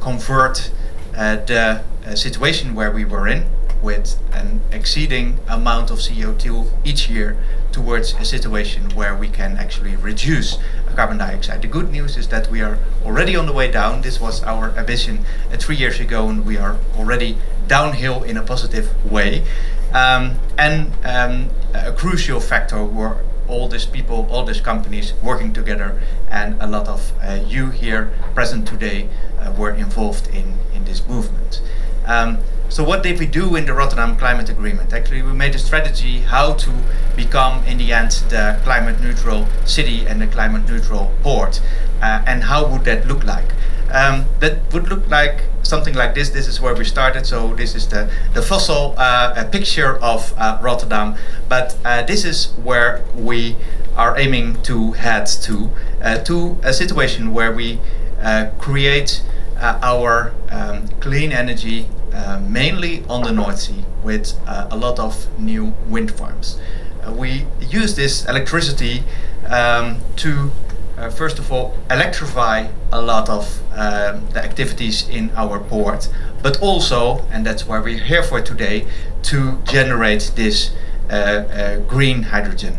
convert 0.00 0.70
the 1.12 1.82
situation 2.14 2.74
where 2.74 2.90
we 2.90 3.04
were 3.04 3.28
in 3.28 3.46
with 3.82 4.18
an 4.32 4.60
exceeding 4.70 5.40
amount 5.48 5.90
of 5.90 5.98
CO2 5.98 6.70
each 6.84 7.10
year 7.10 7.36
towards 7.72 8.14
a 8.14 8.24
situation 8.24 8.90
where 8.90 9.14
we 9.16 9.28
can 9.28 9.56
actually 9.56 9.96
reduce 9.96 10.58
carbon 10.94 11.18
dioxide. 11.18 11.62
The 11.62 11.68
good 11.68 11.90
news 11.90 12.16
is 12.16 12.28
that 12.28 12.50
we 12.50 12.60
are 12.60 12.78
already 13.04 13.34
on 13.34 13.46
the 13.46 13.52
way 13.52 13.70
down. 13.70 14.02
This 14.02 14.20
was 14.20 14.42
our 14.44 14.70
ambition 14.76 15.24
uh, 15.50 15.56
three 15.56 15.76
years 15.76 15.98
ago, 15.98 16.28
and 16.28 16.46
we 16.46 16.58
are 16.58 16.76
already 16.96 17.38
downhill 17.66 18.22
in 18.22 18.36
a 18.36 18.42
positive 18.42 18.88
way. 19.10 19.44
Um, 19.92 20.38
and 20.58 20.92
um, 21.04 21.50
a 21.74 21.92
crucial 21.92 22.40
factor 22.40 22.84
were 22.84 23.24
all 23.52 23.68
these 23.68 23.86
people, 23.86 24.26
all 24.30 24.44
these 24.44 24.60
companies 24.60 25.12
working 25.22 25.52
together, 25.52 26.00
and 26.30 26.60
a 26.60 26.66
lot 26.66 26.88
of 26.88 27.12
uh, 27.22 27.38
you 27.46 27.70
here 27.70 28.10
present 28.34 28.66
today 28.66 29.08
uh, 29.38 29.52
were 29.58 29.70
involved 29.70 30.28
in, 30.28 30.54
in 30.74 30.84
this 30.84 31.06
movement. 31.06 31.60
Um, 32.06 32.38
so 32.68 32.82
what 32.82 33.02
did 33.02 33.18
we 33.18 33.26
do 33.26 33.54
in 33.54 33.66
the 33.66 33.74
Rotterdam 33.74 34.16
Climate 34.16 34.48
Agreement? 34.48 34.94
Actually, 34.94 35.20
we 35.20 35.32
made 35.32 35.54
a 35.54 35.58
strategy 35.58 36.20
how 36.20 36.54
to 36.54 36.70
become, 37.14 37.62
in 37.66 37.76
the 37.76 37.92
end, 37.92 38.12
the 38.30 38.58
climate 38.64 38.98
neutral 39.02 39.46
city 39.66 40.06
and 40.06 40.22
the 40.22 40.26
climate 40.26 40.66
neutral 40.66 41.12
port. 41.22 41.60
Uh, 42.00 42.24
and 42.26 42.44
how 42.44 42.66
would 42.66 42.84
that 42.84 43.06
look 43.06 43.24
like? 43.24 43.52
Um, 43.92 44.26
that 44.40 44.72
would 44.72 44.88
look 44.88 45.08
like 45.10 45.42
something 45.62 45.94
like 45.94 46.14
this. 46.14 46.30
This 46.30 46.48
is 46.48 46.60
where 46.60 46.74
we 46.74 46.84
started. 46.84 47.26
So 47.26 47.54
this 47.54 47.74
is 47.74 47.86
the, 47.88 48.10
the 48.34 48.42
fossil 48.42 48.94
uh, 48.96 49.44
picture 49.50 49.98
of 49.98 50.34
uh, 50.36 50.58
Rotterdam. 50.62 51.16
But 51.48 51.76
uh, 51.84 52.02
this 52.02 52.24
is 52.24 52.52
where 52.62 53.04
we 53.14 53.56
are 53.96 54.18
aiming 54.18 54.62
to 54.62 54.92
head 54.92 55.26
to, 55.42 55.70
uh, 56.02 56.18
to 56.24 56.58
a 56.62 56.72
situation 56.72 57.32
where 57.32 57.52
we 57.52 57.78
uh, 58.22 58.50
create 58.58 59.22
our 59.60 60.34
um, 60.50 60.88
clean 61.00 61.30
energy 61.30 61.86
uh, 62.12 62.40
mainly 62.40 63.04
on 63.08 63.22
the 63.22 63.32
North 63.32 63.58
Sea 63.58 63.84
with 64.02 64.38
uh, 64.46 64.68
a 64.70 64.76
lot 64.76 64.98
of 64.98 65.26
new 65.38 65.74
wind 65.88 66.12
farms. 66.12 66.58
Uh, 67.02 67.12
we 67.12 67.46
use 67.60 67.96
this 67.96 68.26
electricity 68.26 69.02
um, 69.46 70.00
to 70.16 70.50
uh, 70.98 71.10
first 71.10 71.38
of 71.38 71.50
all 71.50 71.74
electrify 71.90 72.68
a 72.92 73.00
lot 73.00 73.28
of 73.28 73.60
um, 73.72 74.26
the 74.30 74.42
activities 74.44 75.08
in 75.08 75.30
our 75.36 75.58
port, 75.58 76.08
but 76.42 76.60
also, 76.60 77.24
and 77.30 77.46
that's 77.46 77.66
why 77.66 77.78
we're 77.78 77.98
here 77.98 78.22
for 78.22 78.40
today, 78.40 78.86
to 79.22 79.58
generate 79.64 80.32
this 80.36 80.72
uh, 81.10 81.14
uh, 81.14 81.78
green 81.80 82.22
hydrogen. 82.22 82.78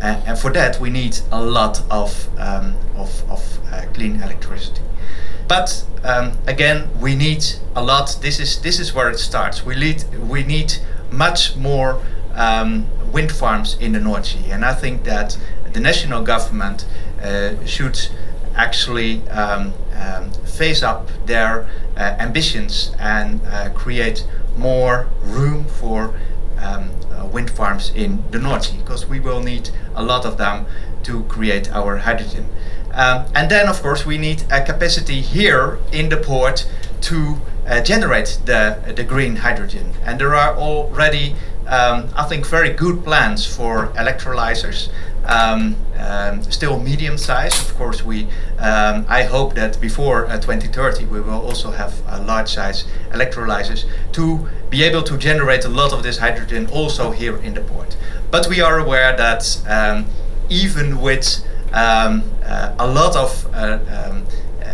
and 0.00 0.38
for 0.38 0.52
that, 0.52 0.78
we 0.80 0.90
need 0.90 1.18
a 1.30 1.42
lot 1.42 1.82
of, 1.90 2.28
um, 2.38 2.74
of, 2.96 3.30
of 3.30 3.58
clean 3.94 4.20
electricity. 4.20 4.82
But 5.48 5.84
um, 6.02 6.32
again, 6.46 6.88
we 7.00 7.14
need 7.14 7.44
a 7.76 7.82
lot. 7.82 8.18
This 8.20 8.40
is 8.40 8.60
this 8.60 8.80
is 8.80 8.94
where 8.94 9.10
it 9.10 9.18
starts. 9.18 9.64
We 9.64 9.74
need 9.74 10.04
we 10.28 10.42
need 10.42 10.74
much 11.10 11.56
more 11.56 12.00
um, 12.34 12.86
wind 13.12 13.30
farms 13.30 13.76
in 13.80 13.92
the 13.92 14.00
North 14.00 14.26
Sea, 14.26 14.50
and 14.50 14.64
I 14.64 14.74
think 14.74 15.04
that 15.04 15.38
the 15.72 15.80
national 15.80 16.22
government 16.22 16.84
uh, 16.84 17.03
should 17.66 17.98
actually 18.54 19.26
um, 19.30 19.72
um 19.96 20.30
phase 20.44 20.82
up 20.82 21.08
their 21.26 21.66
uh, 21.96 22.16
ambitions 22.18 22.92
and 22.98 23.40
uh, 23.46 23.70
create 23.70 24.26
more 24.56 25.08
room 25.22 25.64
for 25.64 26.14
um, 26.58 26.90
uh, 27.12 27.26
wind 27.26 27.50
farms 27.50 27.92
in 27.94 28.22
the 28.30 28.38
North 28.38 28.64
Sea, 28.66 28.76
because 28.78 29.06
we 29.06 29.20
will 29.20 29.42
need 29.42 29.70
a 29.94 30.02
lot 30.02 30.24
of 30.24 30.38
them 30.38 30.66
to 31.02 31.24
create 31.24 31.70
our 31.72 31.98
hydrogen. 31.98 32.46
Um, 32.92 33.26
and 33.34 33.50
then, 33.50 33.68
of 33.68 33.82
course, 33.82 34.06
we 34.06 34.18
need 34.18 34.44
a 34.50 34.64
capacity 34.64 35.20
here 35.20 35.78
in 35.92 36.08
the 36.08 36.16
port 36.16 36.66
to 37.02 37.40
uh, 37.66 37.80
generate 37.80 38.38
the, 38.44 38.78
the 38.94 39.04
green 39.04 39.36
hydrogen. 39.36 39.92
And 40.04 40.20
there 40.20 40.34
are 40.34 40.56
already, 40.56 41.34
um, 41.66 42.08
I 42.16 42.24
think, 42.24 42.46
very 42.46 42.70
good 42.70 43.04
plans 43.04 43.44
for 43.44 43.88
electrolyzers. 43.88 44.88
Um, 45.26 45.76
um, 45.98 46.42
still 46.42 46.78
medium 46.78 47.16
size. 47.16 47.58
Of 47.58 47.74
course, 47.76 48.04
we. 48.04 48.28
Um, 48.58 49.06
I 49.08 49.22
hope 49.22 49.54
that 49.54 49.80
before 49.80 50.26
uh, 50.26 50.38
2030 50.38 51.06
we 51.06 51.20
will 51.20 51.40
also 51.40 51.70
have 51.70 51.94
uh, 52.06 52.22
large 52.26 52.52
size 52.52 52.84
electrolyzers 53.10 53.84
to 54.12 54.48
be 54.70 54.82
able 54.82 55.02
to 55.02 55.16
generate 55.16 55.64
a 55.64 55.68
lot 55.68 55.92
of 55.92 56.02
this 56.02 56.18
hydrogen 56.18 56.66
also 56.66 57.10
here 57.10 57.36
in 57.38 57.54
the 57.54 57.62
port. 57.62 57.96
But 58.30 58.48
we 58.48 58.60
are 58.60 58.78
aware 58.78 59.16
that 59.16 59.62
um, 59.66 60.06
even 60.50 61.00
with 61.00 61.42
um, 61.72 62.22
uh, 62.44 62.74
a 62.78 62.86
lot 62.86 63.16
of 63.16 63.46
uh, 63.54 63.78
um, 63.88 64.26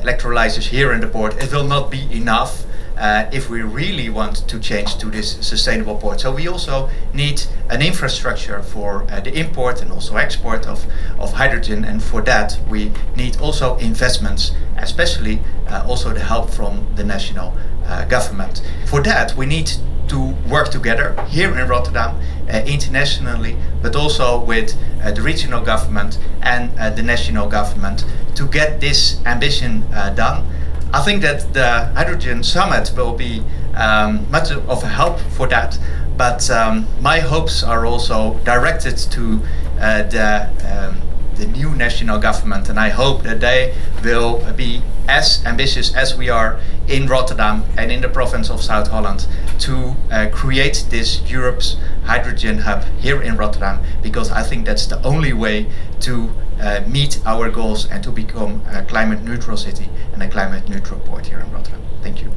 electrolyzers 0.02 0.68
here 0.68 0.92
in 0.92 1.00
the 1.00 1.06
port. 1.06 1.42
It 1.42 1.52
will 1.52 1.66
not 1.66 1.90
be 1.90 2.06
enough 2.12 2.64
uh, 3.00 3.28
if 3.32 3.48
we 3.48 3.62
really 3.62 4.10
want 4.10 4.46
to 4.48 4.60
change 4.60 4.96
to 4.98 5.06
this 5.06 5.32
sustainable 5.40 5.96
port. 5.96 6.20
So 6.20 6.32
we 6.32 6.46
also 6.48 6.90
need 7.14 7.42
an 7.70 7.80
infrastructure 7.82 8.62
for 8.62 9.06
uh, 9.10 9.20
the 9.20 9.36
import 9.36 9.80
and 9.80 9.90
also 9.90 10.16
export 10.16 10.66
of, 10.66 10.84
of 11.18 11.32
hydrogen. 11.32 11.84
And 11.84 12.02
for 12.02 12.20
that, 12.22 12.58
we 12.68 12.92
need 13.16 13.40
also 13.40 13.76
investments, 13.78 14.52
especially 14.76 15.40
uh, 15.68 15.84
also 15.88 16.12
the 16.12 16.20
help 16.20 16.50
from 16.50 16.86
the 16.94 17.02
national 17.02 17.56
uh, 17.86 18.04
government. 18.04 18.62
For 18.86 19.02
that, 19.02 19.34
we 19.34 19.46
need 19.46 19.72
to 20.08 20.34
work 20.48 20.68
together 20.70 21.14
here 21.28 21.56
in 21.58 21.68
Rotterdam, 21.68 22.20
uh, 22.52 22.62
internationally, 22.66 23.56
but 23.80 23.96
also 23.96 24.40
with 24.40 24.76
uh, 25.02 25.12
the 25.12 25.22
regional 25.22 25.62
government 25.64 26.18
and 26.42 26.70
the 26.96 27.02
national 27.02 27.48
government 27.48 28.04
to 28.34 28.44
get 28.46 28.80
this 28.80 29.24
ambition 29.24 29.88
done. 30.16 30.44
I 30.92 31.02
think 31.02 31.22
that 31.22 31.52
the 31.54 31.86
Hydrogen 31.94 32.42
Summit 32.42 32.92
will 32.96 33.14
be 33.14 33.44
um, 33.74 34.28
much 34.30 34.50
of 34.50 34.82
a 34.82 34.88
help 34.88 35.20
for 35.20 35.46
that, 35.46 35.78
but 36.16 36.50
um, 36.50 36.86
my 37.00 37.20
hopes 37.20 37.62
are 37.62 37.86
also 37.86 38.34
directed 38.44 38.96
to 38.96 39.40
uh, 39.80 40.02
the 40.04 40.50
um, 40.68 41.00
the 41.36 41.46
new 41.46 41.70
national 41.70 42.18
government, 42.18 42.68
and 42.68 42.78
I 42.78 42.90
hope 42.90 43.22
that 43.22 43.40
they 43.40 43.74
will 44.02 44.42
be 44.56 44.82
as 45.08 45.42
ambitious 45.46 45.94
as 45.94 46.14
we 46.14 46.28
are 46.28 46.60
in 46.86 47.06
Rotterdam 47.06 47.64
and 47.78 47.90
in 47.90 48.02
the 48.02 48.08
province 48.08 48.50
of 48.50 48.60
South 48.60 48.88
Holland 48.88 49.26
to 49.60 49.96
uh, 50.10 50.28
create 50.32 50.84
this 50.90 51.22
Europe's 51.30 51.76
hydrogen 52.04 52.58
hub 52.58 52.84
here 52.98 53.22
in 53.22 53.36
Rotterdam, 53.36 53.78
because 54.02 54.30
I 54.30 54.42
think 54.42 54.66
that's 54.66 54.86
the 54.86 55.02
only 55.02 55.32
way 55.32 55.66
to 56.00 56.30
uh, 56.60 56.82
meet 56.86 57.20
our 57.26 57.50
goals 57.50 57.86
and 57.86 58.02
to 58.04 58.10
become 58.10 58.62
a 58.68 58.82
climate 58.84 59.22
neutral 59.22 59.56
city 59.56 59.88
and 60.12 60.22
a 60.22 60.28
climate 60.28 60.68
neutral 60.68 61.00
port 61.00 61.26
here 61.26 61.40
in 61.40 61.50
Rotterdam. 61.52 61.80
Thank 62.02 62.22
you. 62.22 62.30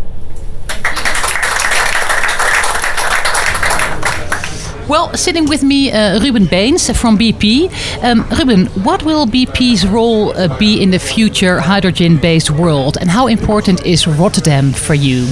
Well, 4.89 5.15
sitting 5.15 5.47
with 5.47 5.63
me, 5.63 5.93
uh, 5.93 6.19
Ruben 6.19 6.45
Bains 6.45 6.89
from 6.99 7.17
BP. 7.17 7.71
Um, 8.03 8.27
Ruben, 8.37 8.65
what 8.83 9.03
will 9.03 9.25
BP's 9.25 9.87
role 9.87 10.37
uh, 10.37 10.57
be 10.59 10.81
in 10.81 10.91
the 10.91 10.99
future 10.99 11.61
hydrogen 11.61 12.17
based 12.17 12.51
world, 12.51 12.97
and 12.99 13.09
how 13.09 13.27
important 13.27 13.85
is 13.85 14.05
Rotterdam 14.05 14.73
for 14.73 14.93
you? 14.93 15.25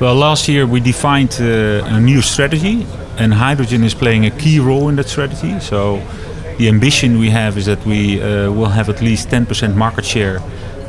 Well, 0.00 0.16
last 0.16 0.48
year 0.48 0.66
we 0.66 0.80
defined 0.80 1.38
uh, 1.40 1.84
a 1.86 2.00
new 2.00 2.20
strategy, 2.20 2.84
and 3.16 3.32
hydrogen 3.32 3.84
is 3.84 3.94
playing 3.94 4.26
a 4.26 4.30
key 4.30 4.58
role 4.58 4.88
in 4.88 4.96
that 4.96 5.08
strategy. 5.08 5.60
So, 5.60 6.02
the 6.58 6.68
ambition 6.68 7.18
we 7.18 7.30
have 7.30 7.58
is 7.58 7.66
that 7.66 7.84
we 7.84 8.20
uh, 8.20 8.50
will 8.50 8.70
have 8.70 8.88
at 8.88 9.02
least 9.02 9.28
10% 9.28 9.74
market 9.74 10.04
share 10.04 10.40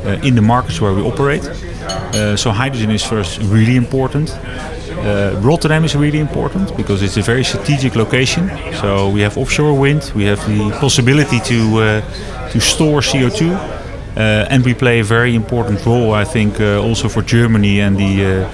uh, 0.04 0.20
in 0.22 0.34
the 0.34 0.42
markets 0.42 0.80
where 0.80 0.94
we 0.94 1.02
operate. 1.02 1.44
Uh, 1.44 2.36
so, 2.36 2.50
hydrogen 2.50 2.90
is 2.90 3.04
for 3.04 3.18
us 3.18 3.38
really 3.38 3.76
important. 3.76 4.30
Uh, 4.30 5.38
Rotterdam 5.42 5.84
is 5.84 5.94
really 5.94 6.18
important 6.18 6.76
because 6.76 7.02
it's 7.02 7.16
a 7.16 7.22
very 7.22 7.44
strategic 7.44 7.94
location. 7.94 8.50
So 8.80 9.08
we 9.08 9.20
have 9.20 9.38
offshore 9.38 9.78
wind, 9.78 10.12
we 10.14 10.24
have 10.24 10.44
the 10.46 10.70
possibility 10.80 11.40
to 11.40 11.78
uh, 11.78 12.50
to 12.50 12.60
store 12.60 13.00
CO2, 13.00 13.52
uh, 13.52 14.46
and 14.50 14.64
we 14.64 14.74
play 14.74 15.00
a 15.00 15.04
very 15.04 15.34
important 15.34 15.84
role, 15.86 16.12
I 16.14 16.24
think, 16.24 16.60
also 16.60 17.08
for 17.08 17.22
Germany 17.22 17.80
and 17.80 17.96
the 17.96 18.48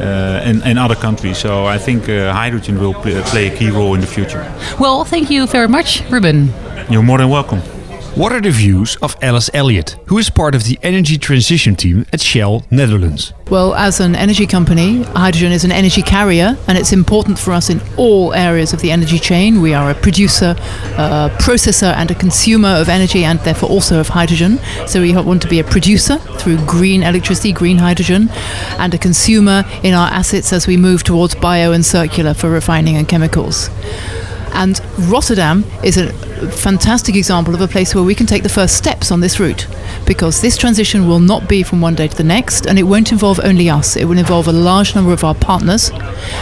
uh, 0.00 0.08
uh, 0.08 0.40
and, 0.44 0.62
and 0.64 0.78
other 0.78 0.94
countries. 0.94 1.38
So 1.38 1.66
I 1.66 1.78
think 1.78 2.06
hydrogen 2.06 2.78
will 2.78 2.94
play 2.94 3.48
a 3.48 3.56
key 3.56 3.70
role 3.70 3.94
in 3.94 4.00
the 4.00 4.06
future. 4.06 4.42
Well, 4.78 5.04
thank 5.04 5.30
you 5.30 5.46
very 5.46 5.68
much, 5.68 6.02
Ruben. 6.10 6.52
You're 6.90 7.02
more 7.02 7.18
than 7.18 7.28
welcome. 7.28 7.60
What 8.18 8.32
are 8.32 8.40
the 8.40 8.50
views 8.50 8.96
of 8.96 9.16
Alice 9.22 9.48
Elliott, 9.54 9.96
who 10.06 10.18
is 10.18 10.28
part 10.28 10.56
of 10.56 10.64
the 10.64 10.76
energy 10.82 11.18
transition 11.18 11.76
team 11.76 12.04
at 12.12 12.20
Shell 12.20 12.64
Netherlands? 12.68 13.32
Well, 13.48 13.76
as 13.76 14.00
an 14.00 14.16
energy 14.16 14.44
company, 14.44 15.04
hydrogen 15.04 15.52
is 15.52 15.62
an 15.62 15.70
energy 15.70 16.02
carrier 16.02 16.58
and 16.66 16.76
it's 16.76 16.92
important 16.92 17.38
for 17.38 17.52
us 17.52 17.70
in 17.70 17.80
all 17.96 18.34
areas 18.34 18.72
of 18.72 18.80
the 18.80 18.90
energy 18.90 19.20
chain. 19.20 19.60
We 19.60 19.72
are 19.72 19.92
a 19.92 19.94
producer, 19.94 20.56
a 20.96 21.30
processor, 21.38 21.94
and 21.94 22.10
a 22.10 22.14
consumer 22.16 22.70
of 22.70 22.88
energy 22.88 23.22
and 23.22 23.38
therefore 23.38 23.68
also 23.68 24.00
of 24.00 24.08
hydrogen. 24.08 24.58
So 24.88 25.00
we 25.00 25.14
want 25.14 25.40
to 25.42 25.48
be 25.48 25.60
a 25.60 25.64
producer 25.64 26.18
through 26.40 26.56
green 26.66 27.04
electricity, 27.04 27.52
green 27.52 27.78
hydrogen, 27.78 28.30
and 28.80 28.92
a 28.94 28.98
consumer 28.98 29.62
in 29.84 29.94
our 29.94 30.10
assets 30.10 30.52
as 30.52 30.66
we 30.66 30.76
move 30.76 31.04
towards 31.04 31.36
bio 31.36 31.70
and 31.70 31.86
circular 31.86 32.34
for 32.34 32.50
refining 32.50 32.96
and 32.96 33.08
chemicals. 33.08 33.70
And 34.52 34.80
Rotterdam 35.10 35.64
is 35.82 35.96
a 35.96 36.12
fantastic 36.50 37.16
example 37.16 37.54
of 37.54 37.60
a 37.60 37.68
place 37.68 37.94
where 37.94 38.04
we 38.04 38.14
can 38.14 38.26
take 38.26 38.42
the 38.42 38.48
first 38.48 38.76
steps 38.76 39.10
on 39.10 39.20
this 39.20 39.40
route 39.40 39.66
because 40.06 40.40
this 40.40 40.56
transition 40.56 41.08
will 41.08 41.20
not 41.20 41.48
be 41.48 41.62
from 41.62 41.80
one 41.80 41.94
day 41.94 42.08
to 42.08 42.16
the 42.16 42.24
next 42.24 42.66
and 42.66 42.78
it 42.78 42.84
won't 42.84 43.12
involve 43.12 43.40
only 43.42 43.68
us. 43.68 43.96
It 43.96 44.04
will 44.04 44.18
involve 44.18 44.48
a 44.48 44.52
large 44.52 44.94
number 44.94 45.12
of 45.12 45.24
our 45.24 45.34
partners. 45.34 45.90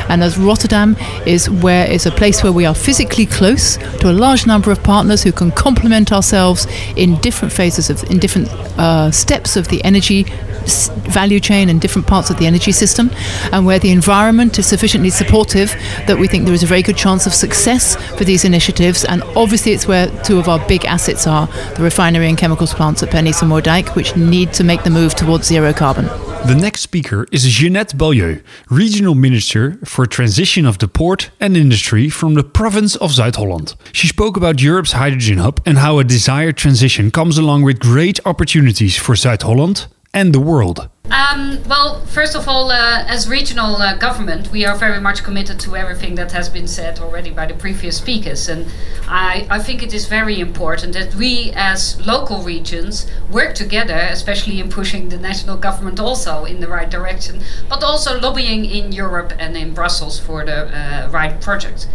And 0.08 0.22
as 0.22 0.38
Rotterdam 0.38 0.96
is 1.26 1.48
where 1.50 1.90
is 1.90 2.06
a 2.06 2.10
place 2.10 2.42
where 2.42 2.52
we 2.52 2.66
are 2.66 2.74
physically 2.74 3.26
close 3.26 3.76
to 3.76 4.10
a 4.10 4.12
large 4.12 4.46
number 4.46 4.70
of 4.70 4.82
partners 4.82 5.22
who 5.22 5.32
can 5.32 5.50
complement 5.50 6.12
ourselves 6.12 6.66
in 6.96 7.16
different 7.16 7.52
phases 7.52 7.90
of 7.90 8.02
in 8.10 8.18
different 8.18 8.48
uh, 8.78 9.10
steps 9.10 9.56
of 9.56 9.68
the 9.68 9.82
energy 9.84 10.26
value 10.66 11.40
chain 11.40 11.68
and 11.68 11.80
different 11.80 12.06
parts 12.06 12.30
of 12.30 12.38
the 12.38 12.46
energy 12.46 12.72
system, 12.72 13.10
and 13.52 13.64
where 13.66 13.78
the 13.78 13.90
environment 13.90 14.58
is 14.58 14.66
sufficiently 14.66 15.10
supportive 15.10 15.70
that 16.06 16.18
we 16.18 16.28
think 16.28 16.44
there 16.44 16.54
is 16.54 16.62
a 16.62 16.66
very 16.66 16.82
good 16.82 16.96
chance 16.96 17.26
of 17.26 17.34
success 17.34 17.96
for 18.16 18.24
these 18.24 18.44
initiatives. 18.44 19.04
And 19.04 19.22
obviously, 19.36 19.72
it's 19.72 19.86
where 19.86 20.08
two 20.22 20.38
of 20.38 20.48
our 20.48 20.64
big 20.68 20.84
assets 20.84 21.26
are 21.26 21.46
the 21.76 21.82
refinery 21.82 22.28
and 22.28 22.38
chemicals 22.38 22.74
plants 22.74 23.02
at 23.02 23.10
Pernis 23.10 23.42
and 23.42 23.50
Moerdijk, 23.50 23.94
which 23.94 24.16
need 24.16 24.52
to 24.54 24.64
make 24.64 24.82
the 24.82 24.90
move 24.90 25.14
towards 25.14 25.46
zero 25.46 25.72
carbon. 25.72 26.06
The 26.46 26.54
next 26.54 26.82
speaker 26.82 27.26
is 27.32 27.44
Jeannette 27.44 27.94
Baljeu, 27.96 28.40
Regional 28.70 29.16
Minister 29.16 29.78
for 29.84 30.06
Transition 30.06 30.64
of 30.64 30.78
the 30.78 30.86
Port 30.86 31.30
and 31.40 31.56
Industry 31.56 32.08
from 32.08 32.34
the 32.34 32.44
province 32.44 32.94
of 32.96 33.10
Zuid-Holland. 33.10 33.74
She 33.92 34.06
spoke 34.06 34.36
about 34.36 34.62
Europe's 34.62 34.92
hydrogen 34.92 35.38
hub 35.38 35.60
and 35.66 35.78
how 35.78 35.98
a 35.98 36.04
desired 36.04 36.56
transition 36.56 37.10
comes 37.10 37.36
along 37.36 37.62
with 37.62 37.80
great 37.80 38.20
opportunities 38.24 38.96
for 38.96 39.16
Zuid-Holland 39.16 39.88
and 40.16 40.34
the 40.34 40.40
world? 40.40 40.88
Um, 41.10 41.62
well, 41.68 42.00
first 42.06 42.34
of 42.34 42.48
all, 42.48 42.70
uh, 42.70 43.04
as 43.06 43.28
regional 43.28 43.76
uh, 43.76 43.96
government, 43.96 44.50
we 44.50 44.64
are 44.64 44.74
very 44.74 45.00
much 45.00 45.22
committed 45.22 45.60
to 45.60 45.76
everything 45.76 46.14
that 46.16 46.32
has 46.32 46.48
been 46.48 46.66
said 46.66 46.98
already 46.98 47.30
by 47.30 47.46
the 47.46 47.54
previous 47.54 47.98
speakers. 47.98 48.48
And 48.48 48.66
I, 49.06 49.46
I 49.50 49.58
think 49.58 49.82
it 49.82 49.92
is 49.92 50.06
very 50.08 50.40
important 50.40 50.94
that 50.94 51.14
we, 51.14 51.52
as 51.54 52.04
local 52.06 52.42
regions, 52.42 53.06
work 53.30 53.54
together, 53.54 53.98
especially 54.10 54.58
in 54.58 54.70
pushing 54.70 55.10
the 55.10 55.18
national 55.18 55.58
government 55.58 56.00
also 56.00 56.44
in 56.46 56.60
the 56.60 56.68
right 56.68 56.90
direction, 56.90 57.42
but 57.68 57.84
also 57.84 58.18
lobbying 58.18 58.64
in 58.64 58.92
Europe 58.92 59.32
and 59.38 59.54
in 59.54 59.74
Brussels 59.74 60.18
for 60.18 60.44
the 60.46 60.58
uh, 60.74 61.08
right 61.10 61.40
projects. 61.42 61.86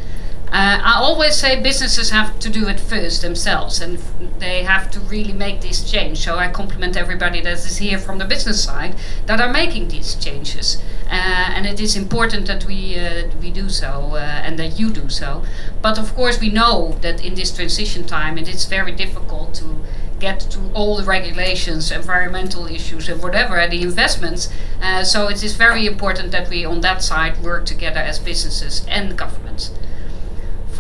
Uh, 0.52 0.82
I 0.84 1.00
always 1.00 1.38
say 1.38 1.62
businesses 1.62 2.10
have 2.10 2.38
to 2.40 2.50
do 2.50 2.68
it 2.68 2.78
first 2.78 3.22
themselves, 3.22 3.80
and 3.80 4.00
they 4.40 4.64
have 4.64 4.92
to 4.92 5.00
really 5.00 5.32
make 5.32 5.62
this 5.62 5.90
change. 5.90 6.18
So 6.18 6.36
I 6.36 6.50
compliment 6.50 6.98
everybody 6.98 7.40
that 7.40 7.54
is 7.54 7.78
here 7.78 7.98
from 7.98 8.18
the 8.18 8.26
business 8.26 8.62
side 8.62 8.96
that 9.28 9.40
are 9.40 9.52
making 9.52 9.88
these 9.88 10.16
changes, 10.16 10.84
uh, 11.06 11.56
and 11.56 11.66
it 11.66 11.80
is 11.80 11.96
important 11.96 12.48
that 12.48 12.66
we 12.66 13.00
uh, 13.00 13.30
we 13.42 13.50
do 13.50 13.70
so 13.70 14.16
uh, 14.16 14.18
and 14.46 14.60
that 14.60 14.78
you 14.78 14.92
do 14.92 15.08
so. 15.08 15.44
But 15.82 15.98
of 15.98 16.14
course, 16.16 16.38
we 16.42 16.50
know 16.50 16.98
that 17.00 17.24
in 17.24 17.36
this 17.36 17.56
transition 17.56 18.06
time, 18.06 18.38
it 18.38 18.50
is 18.50 18.66
very 18.66 18.92
difficult 18.92 19.54
to 19.56 19.78
get 20.20 20.42
to 20.52 20.60
all 20.74 20.98
the 20.98 21.04
regulations, 21.06 21.92
environmental 21.92 22.68
issues, 22.68 23.08
and 23.08 23.24
whatever, 23.24 23.66
the 23.68 23.82
investments. 23.82 24.50
Uh, 24.82 25.04
so 25.06 25.30
it 25.30 25.42
is 25.44 25.56
very 25.56 25.86
important 25.86 26.32
that 26.32 26.50
we 26.50 26.66
on 26.66 26.82
that 26.82 27.02
side 27.02 27.42
work 27.42 27.66
together 27.66 28.02
as 28.02 28.20
businesses 28.20 28.86
and 28.90 29.18
governments. 29.18 29.72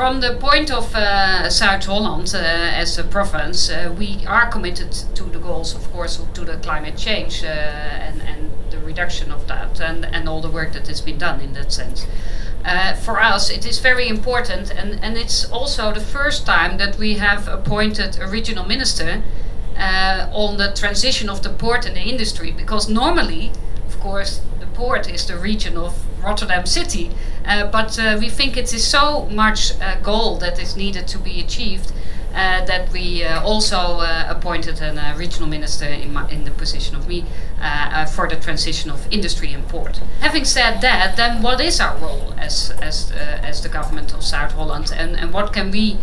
From 0.02 0.20
the 0.20 0.34
point 0.34 0.72
of 0.72 0.96
uh, 0.96 1.44
Zuid-Holland 1.46 2.34
uh, 2.34 2.40
as 2.40 2.98
a 2.98 3.04
province, 3.04 3.70
uh, 3.70 3.94
we 4.00 4.26
are 4.26 4.48
committed 4.50 4.92
to 5.14 5.24
the 5.26 5.38
goals, 5.38 5.76
of 5.76 5.94
course, 5.94 6.20
to 6.34 6.44
the 6.44 6.58
climate 6.58 6.98
change 6.98 7.44
uh, 7.44 7.48
and, 7.48 8.20
and 8.24 8.50
the 8.72 8.80
reduction 8.80 9.32
of 9.32 9.46
that 9.48 9.80
and, 9.80 10.06
and 10.06 10.28
all 10.28 10.42
the 10.42 10.50
work 10.50 10.74
that 10.74 10.88
has 10.88 11.02
been 11.02 11.20
done 11.20 11.40
in 11.40 11.54
that 11.54 11.72
sense. 11.72 12.08
Uh, 12.66 12.96
for 12.96 13.22
us, 13.22 13.52
it 13.52 13.64
is 13.64 13.78
very 13.78 14.08
important, 14.08 14.72
and, 14.72 15.00
and 15.04 15.20
it's 15.20 15.46
also 15.52 15.94
the 15.94 16.02
first 16.02 16.48
time 16.48 16.78
that 16.78 16.98
we 16.98 17.14
have 17.14 17.48
appointed 17.48 18.18
a 18.20 18.28
regional 18.28 18.66
minister 18.66 19.22
uh, 19.78 20.28
on 20.34 20.58
the 20.58 20.72
transition 20.74 21.30
of 21.30 21.44
the 21.44 21.50
port 21.50 21.86
and 21.86 21.96
the 21.96 22.02
industry, 22.02 22.50
because 22.50 22.90
normally, 22.90 23.52
of 23.86 24.00
course, 24.00 24.42
the 24.60 24.66
port 24.74 25.08
is 25.08 25.28
the 25.28 25.38
region 25.38 25.78
of 25.78 25.94
Rotterdam 26.24 26.66
City. 26.66 27.12
Uh, 27.46 27.68
but 27.68 27.98
uh, 28.00 28.18
we 28.20 28.30
think 28.30 28.58
it 28.58 28.74
is 28.74 28.86
so 28.86 29.26
much 29.28 29.80
uh, 29.82 30.00
goal 30.02 30.38
that 30.38 30.60
is 30.60 30.78
needed 30.78 31.08
to 31.08 31.18
be 31.18 31.40
achieved 31.40 31.92
uh, 32.34 32.64
that 32.64 32.90
we 32.94 33.26
uh, 33.26 33.44
also 33.44 33.76
uh, 33.76 34.26
appointed 34.30 34.80
a 34.82 35.14
regional 35.18 35.50
minister 35.50 35.86
in, 35.86 36.14
my, 36.14 36.30
in, 36.30 36.46
the 36.46 36.52
position 36.52 36.96
of 36.96 37.06
me 37.06 37.26
for 38.16 38.30
the 38.30 38.38
transition 38.38 38.90
of 38.90 39.06
industry 39.12 39.52
and 39.52 39.68
port. 39.68 39.98
Having 40.22 40.46
said 40.46 40.80
that, 40.80 41.18
then 41.18 41.42
what 41.42 41.60
is 41.60 41.82
our 41.82 41.98
role 41.98 42.34
as, 42.38 42.72
as, 42.82 43.12
as 43.12 43.62
the 43.62 43.68
government 43.68 44.14
of 44.14 44.24
South 44.24 44.54
Holland 44.54 44.94
and, 44.96 45.18
and 45.18 45.34
what 45.34 45.52
can 45.52 45.72
we 45.72 45.98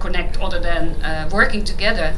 connect 0.00 0.36
other 0.40 0.58
than 0.58 0.96
working 1.30 1.62
together? 1.62 2.16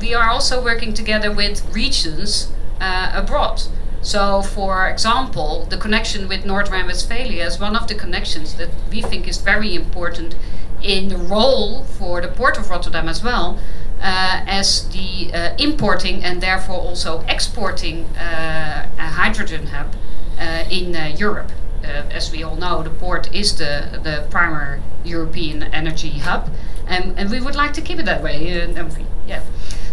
we 0.00 0.14
are 0.14 0.28
also 0.28 0.62
working 0.62 0.92
together 0.92 1.30
with 1.30 1.64
regions 1.72 2.50
abroad. 2.80 3.62
So, 4.08 4.40
for 4.40 4.88
example, 4.88 5.66
the 5.68 5.76
connection 5.76 6.28
with 6.28 6.46
North 6.46 6.70
Rhine-Westphalia 6.70 7.44
is 7.44 7.60
one 7.60 7.76
of 7.76 7.88
the 7.88 7.94
connections 7.94 8.54
that 8.54 8.70
we 8.90 9.02
think 9.02 9.28
is 9.28 9.36
very 9.36 9.74
important 9.74 10.34
in 10.82 11.10
the 11.10 11.18
role 11.18 11.84
for 11.84 12.22
the 12.22 12.28
port 12.28 12.56
of 12.56 12.70
Rotterdam 12.70 13.06
as 13.06 13.22
well, 13.22 13.58
uh, 14.00 14.40
as 14.46 14.88
the 14.88 15.30
uh, 15.34 15.54
importing 15.58 16.24
and 16.24 16.40
therefore 16.40 16.76
also 16.76 17.22
exporting 17.28 18.06
uh, 18.16 18.88
a 18.98 19.08
hydrogen 19.08 19.66
hub 19.66 19.94
uh, 20.38 20.64
in 20.70 20.96
uh, 20.96 21.14
Europe. 21.14 21.52
Uh, 21.84 21.88
as 22.10 22.32
we 22.32 22.42
all 22.42 22.56
know, 22.56 22.82
the 22.82 22.88
port 23.04 23.28
is 23.34 23.58
the, 23.58 24.00
the 24.02 24.26
primary 24.30 24.80
European 25.04 25.64
energy 25.64 26.12
hub, 26.20 26.50
and, 26.86 27.18
and 27.18 27.30
we 27.30 27.42
would 27.42 27.56
like 27.56 27.74
to 27.74 27.82
keep 27.82 27.98
it 27.98 28.06
that 28.06 28.22
way. 28.22 28.66
yeah. 29.26 29.42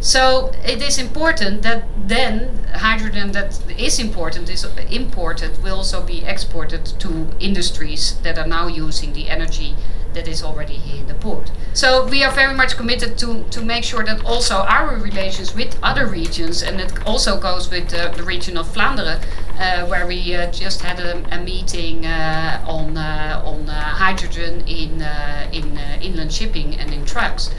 So 0.02 0.52
it 0.64 0.82
is 0.82 0.98
important 0.98 1.62
that 1.64 1.84
then 1.98 2.66
hydrogen 2.74 3.32
that 3.32 3.60
is 3.78 4.00
important 4.00 4.50
is 4.50 4.66
imported 4.92 5.64
will 5.64 5.78
also 5.78 6.02
be 6.02 6.24
exported 6.26 6.86
to 7.00 7.28
industries 7.40 8.16
that 8.24 8.38
are 8.38 8.48
now 8.48 8.68
using 8.68 9.14
the 9.14 9.30
energy 9.30 9.76
that 10.16 10.28
is 10.28 10.42
already 10.42 10.76
here 10.76 11.02
in 11.02 11.08
the 11.08 11.14
port. 11.14 11.52
So 11.74 12.08
we 12.08 12.24
are 12.24 12.32
very 12.32 12.56
much 12.56 12.78
committed 12.78 13.18
to, 13.20 13.44
to 13.52 13.62
make 13.62 13.84
sure 13.84 14.04
that 14.04 14.26
also 14.26 14.56
our 14.56 14.96
relations 14.98 15.54
with 15.54 15.78
other 15.84 16.08
regions, 16.08 16.64
and 16.64 16.80
it 16.80 17.06
also 17.06 17.38
goes 17.40 17.70
with 17.70 17.94
uh, 17.94 18.10
the 18.16 18.24
region 18.24 18.58
of 18.58 18.68
Flanders, 18.68 19.20
uh, 19.60 19.86
where 19.86 20.08
we 20.08 20.34
uh, 20.34 20.52
just 20.52 20.82
had 20.82 21.00
a, 21.00 21.24
a 21.36 21.40
meeting 21.44 22.06
uh, 22.06 22.64
on 22.68 22.98
uh, 22.98 23.42
on 23.46 23.70
uh, 23.70 23.74
hydrogen 23.74 24.64
in 24.68 25.02
in 25.52 25.78
inland 26.02 26.32
shipping 26.32 26.76
and 26.76 26.94
in 26.94 27.06
trucks. 27.06 27.52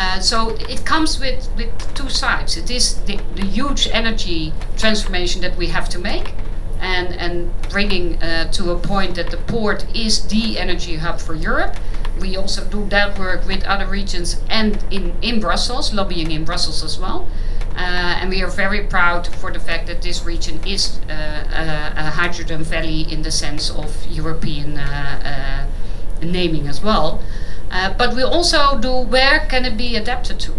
Uh, 0.00 0.18
so 0.18 0.56
it 0.60 0.86
comes 0.86 1.20
with, 1.20 1.46
with 1.56 1.70
two 1.94 2.08
sides. 2.08 2.56
It 2.56 2.70
is 2.70 2.94
the, 3.02 3.20
the 3.34 3.44
huge 3.44 3.86
energy 3.92 4.54
transformation 4.78 5.42
that 5.42 5.54
we 5.58 5.66
have 5.66 5.90
to 5.90 5.98
make, 5.98 6.32
and, 6.80 7.08
and 7.08 7.52
bringing 7.68 8.20
uh, 8.22 8.50
to 8.52 8.70
a 8.70 8.78
point 8.78 9.16
that 9.16 9.30
the 9.30 9.36
port 9.36 9.84
is 9.94 10.26
the 10.28 10.58
energy 10.58 10.96
hub 10.96 11.20
for 11.20 11.34
Europe. 11.34 11.76
We 12.18 12.34
also 12.34 12.64
do 12.64 12.86
that 12.88 13.18
work 13.18 13.46
with 13.46 13.62
other 13.64 13.86
regions 13.86 14.40
and 14.48 14.82
in, 14.90 15.14
in 15.20 15.38
Brussels, 15.38 15.92
lobbying 15.92 16.30
in 16.30 16.46
Brussels 16.46 16.82
as 16.82 16.98
well. 16.98 17.28
Uh, 17.76 18.20
and 18.20 18.30
we 18.30 18.42
are 18.42 18.50
very 18.50 18.86
proud 18.86 19.26
for 19.26 19.52
the 19.52 19.60
fact 19.60 19.86
that 19.86 20.00
this 20.00 20.24
region 20.24 20.60
is 20.66 20.98
uh, 21.10 21.94
a, 21.94 22.00
a, 22.00 22.10
hydrogen 22.10 22.62
valley 22.62 23.02
in 23.12 23.22
the 23.22 23.30
sense 23.30 23.70
of 23.70 24.06
European 24.06 24.78
uh, 24.78 25.66
uh, 26.22 26.26
naming 26.26 26.68
as 26.68 26.82
well. 26.82 27.22
Uh, 27.70 27.94
but 27.96 28.14
we 28.14 28.22
also 28.22 28.78
do 28.78 28.92
where 28.92 29.46
can 29.48 29.64
it 29.64 29.76
be 29.76 29.96
adapted 29.96 30.40
to. 30.40 30.52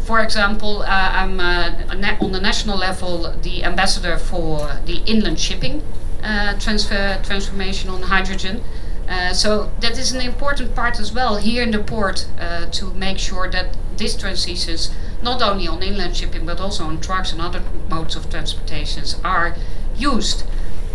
For 0.00 0.20
example, 0.20 0.82
uh, 0.82 0.86
I'm 0.86 1.40
uh, 1.40 2.20
on 2.20 2.32
the 2.32 2.40
national 2.40 2.78
level 2.78 3.32
the 3.42 3.64
ambassador 3.64 4.16
for 4.18 4.80
the 4.84 5.02
inland 5.06 5.38
shipping 5.38 5.82
uh, 6.22 6.58
transfer 6.58 7.20
transformation 7.22 7.90
on 7.90 8.02
hydrogen. 8.02 8.62
Uh, 9.08 9.32
so 9.32 9.70
that 9.80 9.98
is 9.98 10.12
an 10.12 10.20
important 10.20 10.74
part 10.74 11.00
as 11.00 11.12
well 11.12 11.36
here 11.36 11.62
in 11.62 11.70
the 11.70 11.78
port 11.78 12.26
to 12.72 12.92
make 12.92 13.18
sure 13.18 13.50
that 13.50 13.74
this 13.96 14.14
transitions 14.16 14.90
not 15.22 15.42
only 15.42 15.66
on 15.66 15.82
inland 15.82 16.16
shipping 16.16 16.44
but 16.46 16.60
also 16.60 16.84
on 16.84 17.00
trucks 17.00 17.32
and 17.32 17.40
other 17.40 17.62
modes 17.88 18.14
of 18.16 18.30
transportations 18.30 19.16
are 19.24 19.56
used. 19.96 20.44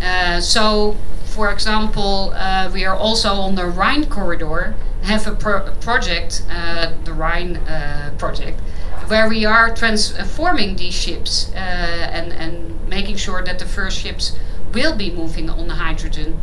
Uh, 0.01 0.39
so, 0.41 0.97
for 1.25 1.51
example, 1.51 2.33
uh, 2.36 2.69
we 2.73 2.86
are 2.86 2.95
also 2.95 3.33
on 3.33 3.55
the 3.55 3.65
Rhine 3.65 4.05
corridor 4.05 4.75
have 5.04 5.28
a, 5.28 5.36
pro 5.36 5.72
project, 5.82 6.44
uh, 6.50 6.94
the 7.04 7.13
Rhine 7.13 7.58
uh, 7.58 8.13
project, 8.18 8.60
where 9.08 9.28
we 9.28 9.46
are 9.46 9.74
transforming 9.76 10.76
these 10.76 10.94
ships 10.94 11.52
uh, 11.54 11.58
and, 11.58 12.32
and 12.34 12.88
making 12.88 13.18
sure 13.18 13.44
that 13.44 13.60
the 13.60 13.66
first 13.66 14.00
ships 14.00 14.38
will 14.74 14.96
be 14.96 15.12
moving 15.12 15.50
on 15.50 15.68
the 15.68 15.76
hydrogen, 15.76 16.39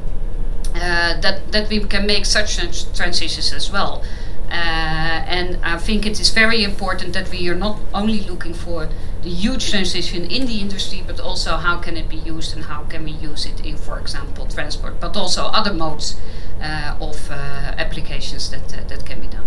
uh, 0.75 1.21
that, 1.21 1.51
that 1.53 1.69
we 1.69 1.81
can 1.81 2.07
make 2.07 2.25
such 2.27 2.57
transitions 2.95 3.53
as 3.53 3.71
well. 3.73 4.05
Uh, 4.51 4.53
and 4.53 5.59
I 5.63 5.79
think 5.79 6.07
it 6.07 6.21
is 6.21 6.31
very 6.31 6.65
important 6.65 7.13
that 7.13 7.31
we 7.31 7.49
are 7.49 7.55
not 7.55 7.79
only 7.95 8.21
looking 8.23 8.53
for 8.53 8.89
huge 9.23 9.71
transition 9.71 10.31
in 10.31 10.47
the 10.47 10.61
industry, 10.61 11.03
but 11.07 11.21
also 11.21 11.57
how 11.57 11.79
can 11.79 11.97
it 11.97 12.09
be 12.09 12.17
used 12.17 12.57
and 12.57 12.65
how 12.65 12.85
can 12.85 13.05
we 13.05 13.13
use 13.13 13.47
it 13.47 13.65
in, 13.65 13.77
for 13.77 13.99
example, 13.99 14.47
transport, 14.47 15.01
but 15.01 15.17
also 15.17 15.47
other 15.47 15.73
modes 15.73 16.17
uh, 16.63 16.97
of 17.01 17.31
uh, 17.31 17.35
applications 17.79 18.51
that, 18.51 18.75
uh, 18.75 18.85
that 18.89 19.05
can 19.07 19.21
be 19.21 19.27
done. 19.27 19.47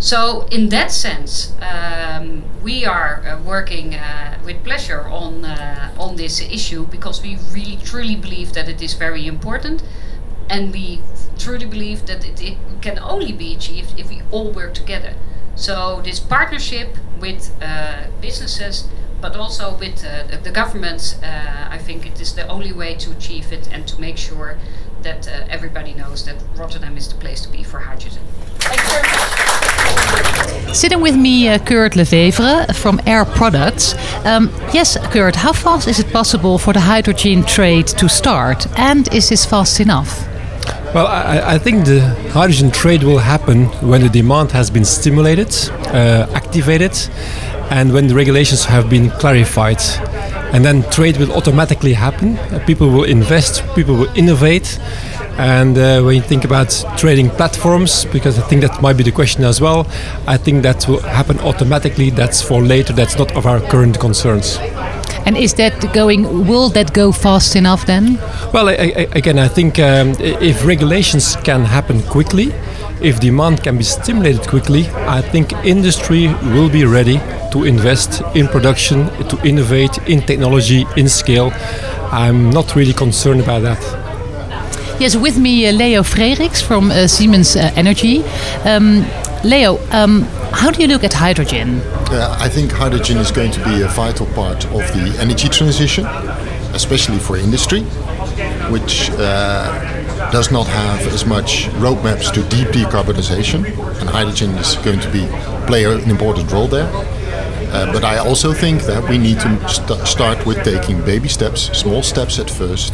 So 0.00 0.46
in 0.52 0.68
that 0.68 0.92
sense, 0.92 1.52
um, 1.60 2.44
we 2.62 2.86
are 2.86 3.20
uh, 3.26 3.42
working 3.42 3.96
uh, 3.96 4.38
with 4.44 4.62
pleasure 4.62 5.02
on 5.08 5.44
uh, 5.44 5.92
on 5.98 6.16
this 6.16 6.40
issue 6.40 6.86
because 6.86 7.20
we 7.20 7.36
really 7.52 7.78
truly 7.82 8.14
believe 8.14 8.52
that 8.52 8.68
it 8.68 8.80
is 8.80 8.94
very 8.94 9.26
important, 9.26 9.82
and 10.48 10.72
we 10.72 11.00
truly 11.36 11.66
believe 11.66 12.06
that 12.06 12.24
it, 12.24 12.40
it 12.40 12.56
can 12.80 12.98
only 13.00 13.32
be 13.32 13.54
achieved 13.54 13.98
if 13.98 14.08
we 14.08 14.22
all 14.30 14.52
work 14.52 14.72
together. 14.74 15.14
So 15.56 16.00
this 16.04 16.20
partnership 16.20 16.96
with 17.20 17.50
businesses, 18.20 18.86
but 19.20 19.36
also 19.36 19.76
with 19.78 20.02
the 20.44 20.50
governments, 20.50 21.16
I 21.22 21.78
think 21.78 22.06
it 22.06 22.20
is 22.20 22.34
the 22.34 22.46
only 22.48 22.72
way 22.72 22.94
to 22.96 23.10
achieve 23.10 23.52
it 23.52 23.68
and 23.72 23.86
to 23.88 24.00
make 24.00 24.16
sure 24.16 24.56
that 25.02 25.28
uh, 25.28 25.46
everybody 25.48 25.94
knows 25.94 26.24
that 26.24 26.36
Rotterdam 26.56 26.96
is 26.96 27.08
the 27.08 27.14
place 27.14 27.40
to 27.42 27.48
be 27.48 27.62
for 27.62 27.78
hydrogen. 27.78 28.22
Thank 28.58 28.80
you 28.82 28.88
very 28.88 29.02
much. 29.02 30.76
Sitting 30.76 31.00
with 31.00 31.16
me, 31.16 31.48
uh, 31.48 31.58
Kurt 31.58 31.96
Lefevre 31.96 32.66
from 32.74 33.00
Air 33.06 33.24
Products. 33.24 33.94
Um, 34.24 34.50
yes, 34.72 34.98
Kurt, 35.12 35.36
how 35.36 35.52
fast 35.52 35.88
is 35.88 35.98
it 35.98 36.12
possible 36.12 36.58
for 36.58 36.72
the 36.72 36.80
hydrogen 36.80 37.42
trade 37.44 37.86
to 37.86 38.08
start? 38.08 38.66
And 38.78 39.12
is 39.14 39.28
this 39.28 39.46
fast 39.46 39.80
enough? 39.80 40.26
Well, 40.94 41.06
I, 41.06 41.54
I, 41.54 41.58
think 41.58 41.84
the 41.84 42.00
hydrogen 42.32 42.70
trade 42.70 43.02
will 43.02 43.18
happen 43.18 43.66
when 43.88 44.02
the 44.02 44.08
demand 44.08 44.52
has 44.52 44.70
been 44.70 44.84
stimulated, 44.84 45.54
uh, 45.88 46.26
activated, 46.34 46.92
and 47.70 47.92
when 47.92 48.06
the 48.06 48.14
regulations 48.14 48.64
have 48.64 48.88
been 48.88 49.10
clarified 49.10 49.80
and 50.52 50.64
then 50.64 50.82
trade 50.90 51.16
will 51.18 51.32
automatically 51.32 51.92
happen. 51.92 52.36
Uh, 52.38 52.64
people 52.66 52.88
will 52.90 53.04
invest, 53.04 53.62
people 53.74 53.94
will 53.94 54.16
innovate. 54.16 54.78
And 55.38 55.78
uh, 55.78 56.02
when 56.02 56.16
you 56.16 56.22
think 56.22 56.44
about 56.44 56.70
trading 56.96 57.30
platforms, 57.30 58.06
because 58.06 58.38
I 58.38 58.42
think 58.42 58.62
that 58.62 58.82
might 58.82 58.96
be 58.96 59.04
the 59.04 59.12
question 59.12 59.44
as 59.44 59.60
well, 59.60 59.86
I 60.26 60.36
think 60.36 60.62
that 60.62 60.88
will 60.88 61.00
happen 61.00 61.38
automatically. 61.40 62.10
That's 62.10 62.42
for 62.42 62.60
later. 62.60 62.92
That's 62.92 63.16
not 63.16 63.36
of 63.36 63.46
our 63.46 63.60
current 63.60 64.00
concerns. 64.00 64.58
And 65.26 65.36
is 65.36 65.54
that 65.54 65.92
going? 65.92 66.48
Will 66.48 66.70
that 66.70 66.92
go 66.92 67.12
fast 67.12 67.54
enough 67.54 67.86
then? 67.86 68.18
Well, 68.52 68.68
I, 68.68 68.72
I, 68.72 69.08
again, 69.12 69.38
I 69.38 69.46
think 69.46 69.78
um, 69.78 70.16
if 70.18 70.64
regulations 70.66 71.36
can 71.44 71.64
happen 71.64 72.02
quickly, 72.02 72.52
if 73.00 73.20
demand 73.20 73.62
can 73.62 73.76
be 73.78 73.84
stimulated 73.84 74.46
quickly, 74.48 74.88
I 75.06 75.20
think 75.20 75.52
industry 75.64 76.28
will 76.52 76.68
be 76.68 76.84
ready 76.84 77.20
to 77.52 77.64
invest 77.64 78.22
in 78.34 78.48
production, 78.48 79.06
to 79.28 79.38
innovate 79.46 79.98
in 80.08 80.22
technology, 80.22 80.84
in 80.96 81.08
scale. 81.08 81.52
I'm 82.10 82.50
not 82.50 82.74
really 82.74 82.92
concerned 82.92 83.40
about 83.40 83.62
that. 83.62 83.80
Yes, 85.00 85.14
with 85.14 85.38
me, 85.38 85.68
uh, 85.68 85.72
Leo 85.72 86.02
Freriks 86.02 86.60
from 86.60 86.90
uh, 86.90 87.06
Siemens 87.06 87.54
uh, 87.54 87.70
Energy. 87.76 88.24
Um, 88.64 89.04
Leo, 89.44 89.78
um, 89.92 90.22
how 90.52 90.72
do 90.72 90.82
you 90.82 90.88
look 90.88 91.04
at 91.04 91.12
hydrogen? 91.12 91.80
Uh, 92.10 92.36
I 92.40 92.48
think 92.48 92.72
hydrogen 92.72 93.18
is 93.18 93.30
going 93.30 93.52
to 93.52 93.64
be 93.64 93.82
a 93.82 93.88
vital 93.88 94.26
part 94.26 94.64
of 94.66 94.80
the 94.92 95.16
energy 95.20 95.48
transition, 95.48 96.04
especially 96.74 97.18
for 97.18 97.36
industry, 97.36 97.86
which 98.70 99.10
uh, 99.10 100.30
does 100.30 100.50
not 100.50 100.66
have 100.66 101.00
as 101.08 101.24
much 101.24 101.66
roadmaps 101.80 102.32
to 102.32 102.42
deep 102.48 102.68
decarbonization, 102.68 103.64
and 104.00 104.08
hydrogen 104.08 104.50
is 104.58 104.76
going 104.76 105.00
to 105.00 105.10
be 105.10 105.26
play 105.66 105.84
an 105.84 106.10
important 106.10 106.50
role 106.52 106.68
there. 106.68 106.88
Uh, 107.70 107.92
but 107.92 108.04
I 108.04 108.18
also 108.18 108.52
think 108.52 108.82
that 108.82 109.08
we 109.08 109.18
need 109.18 109.38
to 109.40 109.68
st 109.68 110.06
start 110.06 110.46
with 110.46 110.58
taking 110.64 111.00
baby 111.04 111.28
steps, 111.28 111.60
small 111.78 112.02
steps 112.02 112.38
at 112.38 112.50
first, 112.50 112.92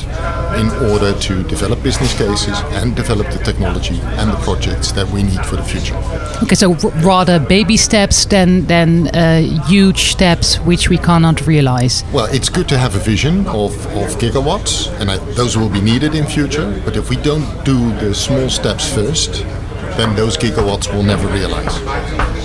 in 0.60 0.68
order 0.90 1.12
to 1.28 1.42
develop 1.44 1.82
business 1.82 2.12
cases 2.16 2.56
and 2.78 2.94
develop 2.96 3.26
the 3.30 3.38
technology 3.44 3.98
and 4.18 4.30
the 4.32 4.40
projects 4.48 4.92
that 4.92 5.08
we 5.14 5.22
need 5.22 5.42
for 5.46 5.56
the 5.56 5.62
future. 5.62 5.96
Okay, 6.42 6.56
so 6.56 6.74
rather 7.02 7.38
baby 7.38 7.76
steps 7.76 8.24
than 8.26 8.66
than 8.66 9.08
uh, 9.08 9.40
huge 9.68 10.00
steps 10.14 10.56
which 10.66 10.90
we 10.90 10.98
cannot 10.98 11.46
realize. 11.46 12.04
Well, 12.12 12.28
it's 12.37 12.48
good 12.48 12.68
to 12.68 12.78
have 12.78 12.94
a 12.96 13.02
vision 13.12 13.46
of, 13.46 13.72
of 14.02 14.18
gigawatts, 14.18 14.88
and 15.00 15.10
I, 15.10 15.16
those 15.34 15.56
will 15.56 15.70
be 15.70 15.80
needed 15.80 16.14
in 16.14 16.26
future. 16.26 16.68
But 16.84 16.96
if 16.96 17.10
we 17.10 17.16
don't 17.16 17.46
do 17.64 17.78
the 18.00 18.14
small 18.14 18.48
steps 18.48 18.92
first, 18.92 19.44
then 19.96 20.16
those 20.16 20.37
gigawatts 20.37 20.92
will 20.92 21.02
never 21.02 21.26
realize. 21.28 21.78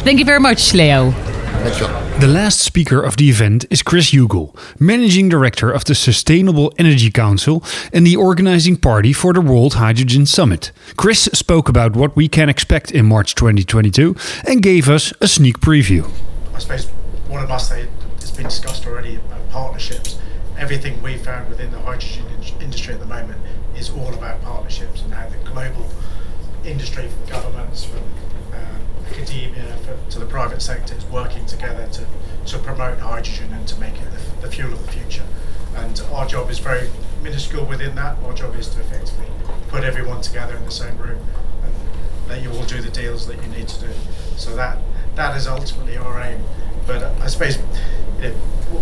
Thank 0.04 0.20
you 0.20 0.26
very 0.26 0.40
much, 0.40 0.74
Leo. 0.74 1.14
The 1.60 2.28
last 2.28 2.62
speaker 2.62 3.02
of 3.02 3.18
the 3.18 3.30
event 3.30 3.66
is 3.70 3.84
Chris 3.84 4.12
Hugill, 4.12 4.56
Managing 4.80 5.28
Director 5.28 5.70
of 5.70 5.84
the 5.84 5.94
Sustainable 5.94 6.74
Energy 6.78 7.12
Council 7.12 7.62
and 7.92 8.08
the 8.08 8.16
organizing 8.16 8.78
party 8.78 9.12
for 9.12 9.34
the 9.34 9.42
World 9.42 9.74
Hydrogen 9.74 10.26
Summit. 10.26 10.72
Chris 10.96 11.24
spoke 11.34 11.68
about 11.68 11.98
what 11.98 12.16
we 12.16 12.30
can 12.30 12.48
expect 12.48 12.92
in 12.92 13.06
March 13.06 13.36
2022 13.36 14.16
and 14.48 14.64
gave 14.64 14.88
us 14.88 15.12
a 15.20 15.28
sneak 15.28 15.60
preview. 15.60 16.10
I 16.54 16.60
suppose 16.60 16.86
one 17.28 17.44
of 17.44 17.52
us 17.52 17.68
say 17.68 17.90
has 18.22 18.32
been 18.32 18.46
discussed 18.46 18.88
already 18.88 19.18
about 19.18 19.50
partnerships. 19.50 20.18
Everything 20.58 21.02
we 21.02 21.18
found 21.18 21.50
within 21.50 21.72
the 21.72 21.80
hydrogen 21.80 22.26
industry 22.62 22.94
at 22.94 23.02
the 23.02 23.06
moment 23.06 23.42
is 23.76 23.90
all 23.90 24.14
about 24.14 24.42
partnerships 24.44 25.02
and 25.02 25.14
how 25.14 25.28
the 25.28 25.38
global 25.50 25.90
industry, 26.66 27.08
from 27.08 27.26
governments, 27.26 27.86
from 27.86 28.02
academia 29.10 29.76
for, 29.78 29.98
to 30.12 30.20
the 30.20 30.26
private 30.26 30.62
sector 30.62 30.96
is 30.96 31.06
working 31.06 31.46
together 31.46 31.88
to, 31.88 32.06
to 32.46 32.60
promote 32.60 33.00
hydrogen 33.00 33.52
and 33.54 33.68
to 33.68 33.80
make 33.80 33.96
it 33.96 34.08
the, 34.12 34.48
the 34.48 34.52
fuel 34.52 34.72
of 34.72 34.86
the 34.86 34.92
future. 34.92 35.26
And 35.76 36.00
our 36.12 36.26
job 36.26 36.50
is 36.50 36.60
very 36.60 36.90
minuscule 37.22 37.66
within 37.66 37.96
that. 37.96 38.18
Our 38.24 38.34
job 38.34 38.56
is 38.56 38.70
to 38.70 38.80
effectively 38.80 39.28
put 39.68 39.84
everyone 39.84 40.22
together 40.22 40.56
in 40.56 40.66
the 40.66 40.72
same 40.72 40.98
room 40.98 41.20
and 41.64 41.74
let 42.30 42.42
you 42.42 42.52
all 42.52 42.64
do 42.64 42.82
the 42.82 42.90
deals 42.90 43.28
that 43.28 43.42
you 43.42 43.50
need 43.50 43.68
to 43.68 43.88
do. 43.88 43.94
So 44.36 44.56
that 44.56 44.78
that 45.16 45.36
is 45.36 45.48
ultimately 45.48 45.98
our 45.98 46.22
aim. 46.22 46.44
But 46.88 47.04
I 47.04 47.28
suppose 47.28 47.58
you 48.22 48.30
know, 48.30 48.34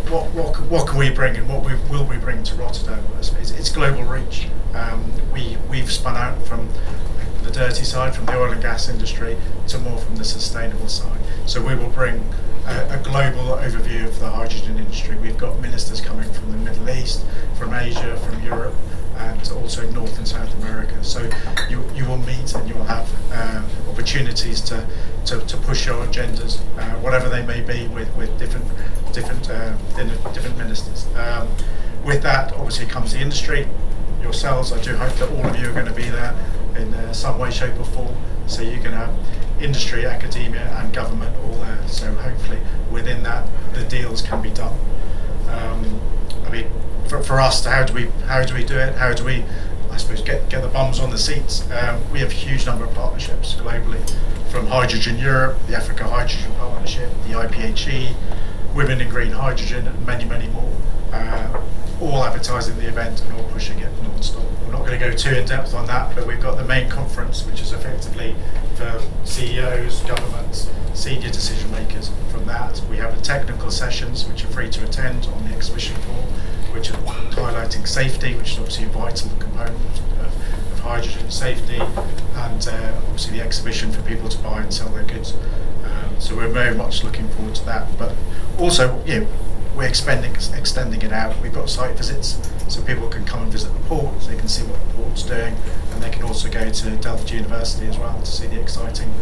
what, 0.10 0.32
what, 0.32 0.62
what 0.70 0.88
can 0.88 0.98
we 0.98 1.10
bring 1.10 1.36
and 1.36 1.50
what 1.50 1.64
we, 1.64 1.76
will 1.90 2.06
we 2.06 2.18
bring 2.18 2.44
to 2.44 2.56
Rotterdam? 2.56 3.04
It's, 3.18 3.52
it's 3.52 3.70
global 3.70 4.04
reach. 4.04 4.48
Um, 4.74 5.12
we, 5.32 5.58
we've 5.70 5.92
spun 5.92 6.16
out 6.16 6.42
from 6.46 6.70
the 7.48 7.54
dirty 7.54 7.86
side, 7.86 8.14
from 8.14 8.26
the 8.26 8.38
oil 8.38 8.52
and 8.52 8.62
gas 8.62 8.90
industry, 8.90 9.38
to 9.68 9.80
more 9.80 9.98
from 10.00 10.18
the 10.18 10.26
sustainable 10.26 10.90
side. 10.90 11.20
So 11.46 11.66
we 11.66 11.76
will 11.76 11.90
bring 11.90 12.24
a, 12.66 13.00
a, 13.00 13.02
global 13.02 13.56
overview 13.56 14.06
of 14.06 14.20
the 14.20 14.30
hydrogen 14.30 14.78
industry. 14.78 15.16
We've 15.16 15.38
got 15.38 15.58
ministers 15.62 16.02
coming 16.02 16.30
from 16.34 16.52
the 16.52 16.58
Middle 16.58 16.90
East, 16.90 17.26
from 17.58 17.74
Asia, 17.74 18.18
from 18.18 18.44
Europe, 18.44 18.76
and 19.16 19.52
also 19.54 19.90
North 19.92 20.18
and 20.18 20.28
South 20.28 20.54
America. 20.62 21.02
So 21.06 21.30
you, 21.70 21.90
you 21.96 22.06
will 22.06 22.18
meet 22.18 22.54
and 22.54 22.68
you 22.68 22.76
will 22.76 22.84
have 22.84 23.10
uh, 23.32 23.64
opportunities 23.90 24.60
to, 24.62 24.86
to, 25.28 25.40
to, 25.40 25.58
push 25.58 25.88
your 25.88 26.06
agendas, 26.06 26.60
uh, 26.78 27.00
whatever 27.00 27.30
they 27.30 27.46
may 27.46 27.62
be, 27.62 27.88
with, 27.88 28.14
with 28.18 28.38
different 28.38 28.66
different 29.14 29.50
uh, 29.50 29.74
different 30.34 30.58
ministers. 30.58 31.08
Um, 31.16 31.48
with 32.04 32.22
that, 32.24 32.52
obviously, 32.54 32.86
comes 32.88 33.14
the 33.14 33.20
industry. 33.20 33.68
Yourselves, 34.22 34.72
I 34.72 34.82
do 34.82 34.96
hope 34.96 35.14
that 35.16 35.30
all 35.32 35.46
of 35.46 35.60
you 35.60 35.70
are 35.70 35.74
going 35.74 35.86
to 35.86 35.94
be 35.94 36.10
there 36.10 36.36
in 36.76 36.94
uh, 36.94 37.14
some 37.14 37.40
way, 37.40 37.52
shape, 37.52 37.80
or 37.80 37.86
form. 37.86 38.16
So 38.48 38.62
you 38.62 38.80
can 38.80 38.94
have 38.94 39.14
industry, 39.62 40.06
academia, 40.06 40.68
and 40.80 40.94
government 40.94 41.36
all 41.44 41.60
there. 41.60 41.88
So 41.88 42.14
hopefully, 42.14 42.60
within 42.92 43.24
that, 43.24 43.48
the 43.74 43.84
deals 43.84 44.22
can 44.22 44.42
be 44.42 44.50
done. 44.50 44.78
Um, 45.50 46.00
I 46.46 46.50
mean, 46.50 46.68
for, 47.08 47.22
for 47.24 47.40
us, 47.40 47.66
how 47.66 47.84
do 47.84 47.94
we 47.94 48.08
how 48.28 48.44
do 48.44 48.54
we 48.54 48.64
do 48.64 48.78
it? 48.78 48.96
How 48.96 49.14
do 49.14 49.24
we, 49.24 49.44
I 49.92 49.98
suppose, 49.98 50.22
get 50.22 50.50
get 50.50 50.62
the 50.62 50.68
bums 50.68 51.00
on 51.00 51.10
the 51.10 51.18
seats? 51.18 51.70
Um, 51.72 52.10
we 52.12 52.20
have 52.20 52.30
a 52.30 52.34
huge 52.34 52.66
number 52.66 52.86
of 52.86 52.94
partnerships 52.94 53.56
globally, 53.56 54.02
from 54.50 54.68
Hydrogen 54.68 55.18
Europe, 55.18 55.58
the 55.68 55.76
Africa 55.76 56.06
Hydrogen 56.06 56.52
Partnership, 56.56 57.12
the 57.28 57.34
IPHE, 57.34 58.16
Women 58.76 59.02
in 59.02 59.10
Green 59.10 59.32
Hydrogen, 59.32 59.88
and 59.88 60.06
many 60.06 60.26
many 60.26 60.48
more. 60.50 60.74
Uh, 61.12 61.62
all 62.02 62.24
advertising 62.24 62.78
the 62.78 62.88
event 62.88 63.22
and 63.22 63.34
all 63.34 63.44
pushing 63.50 63.80
it 63.80 63.92
non-stop. 64.04 64.44
We're 64.66 64.72
not 64.72 64.86
going 64.86 65.00
to 65.00 65.10
go 65.10 65.16
too 65.16 65.36
in 65.36 65.48
depth 65.48 65.74
on 65.74 65.86
that, 65.88 66.16
but 66.16 66.28
we've 66.28 66.42
got 66.42 66.58
the 66.58 66.64
main 66.64 66.90
conference, 66.90 67.46
which 67.46 67.62
is 67.62 67.72
effectively 67.74 68.36
for 68.76 69.02
CEOs, 69.26 70.02
governments, 70.02 70.70
senior 70.94 71.30
decision 71.30 71.72
makers. 71.72 72.12
From 72.32 72.46
that, 72.46 72.82
we 72.90 72.98
have 72.98 73.16
the 73.16 73.22
technical 73.22 73.72
sessions, 73.72 74.28
which 74.28 74.44
are 74.44 74.48
free 74.48 74.70
to 74.70 74.84
attend 74.84 75.26
on 75.28 75.48
the 75.48 75.56
exhibition 75.56 75.96
floor, 76.02 76.22
which 76.74 76.92
are 76.92 76.98
highlighting 76.98 77.88
safety, 77.88 78.36
which 78.36 78.54
is 78.54 78.60
obviously 78.60 78.86
a 78.86 78.90
vital 78.90 79.30
component 79.40 79.76
of, 80.20 80.74
of 80.74 80.80
hydrogen 80.80 81.32
safety, 81.32 81.78
and 81.78 82.68
uh, 82.68 83.02
obviously 83.06 83.38
the 83.38 83.44
exhibition 83.44 83.92
for 83.92 84.02
people 84.04 84.30
to 84.30 84.38
buy 84.40 84.62
and 84.62 84.74
sell 84.74 84.90
their 84.90 85.04
goods. 85.04 85.34
Um, 85.84 86.20
so 86.20 86.36
we're 86.36 86.50
very 86.50 86.76
much 86.76 87.04
looking 87.04 87.28
forward 87.30 87.56
to 87.56 87.66
that. 87.66 87.98
But 87.98 88.16
also, 88.60 89.04
know, 89.06 89.28
we're 89.78 89.88
expanding, 89.88 90.34
extending 90.34 91.04
it 91.04 91.14
out. 91.14 91.40
We've 91.40 91.54
got 91.54 91.70
site 91.70 91.96
visits, 91.96 92.42
so 92.68 92.82
people 92.82 93.08
can 93.10 93.24
come 93.26 93.44
and 93.44 93.52
visit 93.52 93.72
the 93.72 93.80
port, 93.82 94.20
so 94.24 94.32
they 94.32 94.38
can 94.38 94.48
see 94.48 94.64
what 94.64 94.80
the 94.88 94.94
port's 94.96 95.22
doing, 95.22 95.56
and 95.92 96.02
they 96.02 96.10
can 96.10 96.24
also 96.24 96.50
go 96.50 96.68
to 96.68 96.96
Delft 96.98 97.32
University 97.32 97.86
as 97.86 97.98
well 98.00 98.20
to 98.20 98.26
see 98.26 98.48
the 98.48 98.60
exciting 98.60 99.14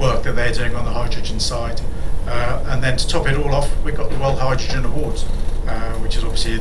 work 0.00 0.24
that 0.24 0.34
they're 0.34 0.52
doing 0.52 0.74
on 0.74 0.84
the 0.84 0.90
hydrogen 0.90 1.38
side. 1.38 1.80
Uh, 2.26 2.64
and 2.66 2.82
then 2.82 2.96
to 2.96 3.06
top 3.06 3.28
it 3.28 3.36
all 3.36 3.54
off, 3.54 3.70
we've 3.84 3.96
got 3.96 4.10
the 4.10 4.18
World 4.18 4.40
Hydrogen 4.40 4.84
Awards, 4.84 5.24
uh, 5.68 5.92
which 5.98 6.16
is 6.16 6.24
obviously 6.24 6.58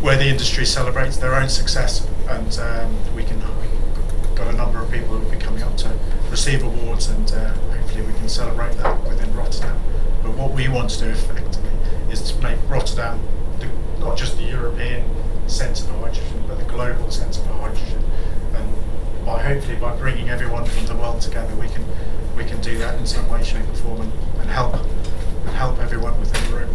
where 0.00 0.16
the 0.16 0.28
industry 0.28 0.64
celebrates 0.64 1.16
their 1.16 1.34
own 1.34 1.48
success, 1.48 2.06
and 2.28 2.56
um, 2.60 3.14
we 3.16 3.24
can 3.24 3.40
we've 3.60 4.34
got 4.36 4.46
a 4.46 4.56
number 4.56 4.80
of 4.80 4.88
people 4.92 5.16
who 5.16 5.24
will 5.24 5.30
be 5.30 5.38
coming 5.38 5.64
up 5.64 5.76
to 5.76 5.92
receive 6.30 6.62
awards, 6.62 7.08
and 7.08 7.32
uh, 7.32 7.52
hopefully 7.52 8.02
we 8.02 8.12
can 8.12 8.28
celebrate 8.28 8.74
that 8.74 9.02
within 9.08 9.34
Rotterdam. 9.34 9.80
But 10.22 10.36
what 10.36 10.52
we 10.52 10.68
want 10.68 10.90
to 10.90 11.00
do 11.00 11.10
effectively 11.10 11.69
is 12.10 12.30
to 12.30 12.42
make 12.42 12.58
Rotterdam 12.68 13.20
the, 13.58 13.68
not 13.98 14.16
just 14.16 14.36
the 14.36 14.44
European 14.44 15.04
centre 15.46 15.84
for 15.84 15.92
hydrogen, 15.94 16.44
but 16.46 16.58
the 16.58 16.64
global 16.64 17.10
centre 17.10 17.40
for 17.42 17.52
hydrogen. 17.54 18.02
And 18.54 19.24
by 19.24 19.42
hopefully 19.42 19.76
by 19.76 19.96
bringing 19.96 20.28
everyone 20.28 20.64
from 20.64 20.86
the 20.86 20.94
world 20.94 21.20
together, 21.20 21.54
we 21.56 21.68
can 21.68 21.84
we 22.36 22.44
can 22.44 22.60
do 22.60 22.78
that 22.78 22.98
in 22.98 23.06
some 23.06 23.28
way, 23.28 23.42
shape, 23.44 23.68
or 23.68 23.74
form, 23.74 24.00
and, 24.00 24.12
and 24.40 24.50
help 24.50 24.74
and 24.74 25.50
help 25.50 25.78
everyone 25.78 26.18
within 26.20 26.50
the 26.50 26.56
room. 26.56 26.74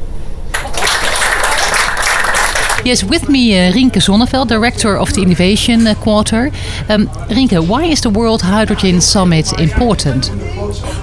Yes, 2.83 3.03
with 3.03 3.29
me, 3.29 3.57
uh, 3.57 3.71
Rinke 3.71 3.99
Zonneveld, 3.99 4.47
director 4.47 4.95
of 4.95 5.11
the 5.13 5.23
Innovation 5.23 5.95
Quarter. 5.95 6.51
Um, 6.87 7.07
Rinke, 7.29 7.67
why 7.67 7.85
is 7.85 8.01
the 8.01 8.11
World 8.11 8.43
Hydrogen 8.43 9.01
Summit 9.01 9.59
important? 9.59 10.29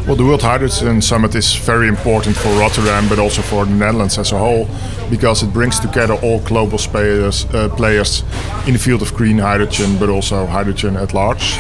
Well, 0.07 0.17
the 0.17 0.25
World 0.25 0.43
Hydrogen 0.43 1.01
Summit 1.01 1.35
is 1.37 1.55
very 1.55 1.87
important 1.87 2.37
for 2.37 2.49
Rotterdam, 2.59 3.09
but 3.09 3.21
also 3.21 3.41
for 3.41 3.65
the 3.65 3.71
Netherlands 3.71 4.19
as 4.19 4.33
a 4.33 4.39
whole, 4.39 4.69
because 5.09 5.45
it 5.45 5.53
brings 5.53 5.79
together 5.79 6.15
all 6.15 6.41
global 6.41 6.77
players, 6.79 7.45
uh, 7.55 7.69
players 7.77 8.25
in 8.67 8.73
the 8.73 8.81
field 8.81 9.03
of 9.03 9.15
green 9.15 9.39
hydrogen, 9.39 9.97
but 9.99 10.09
also 10.09 10.45
hydrogen 10.47 10.97
at 10.97 11.15
large. 11.15 11.57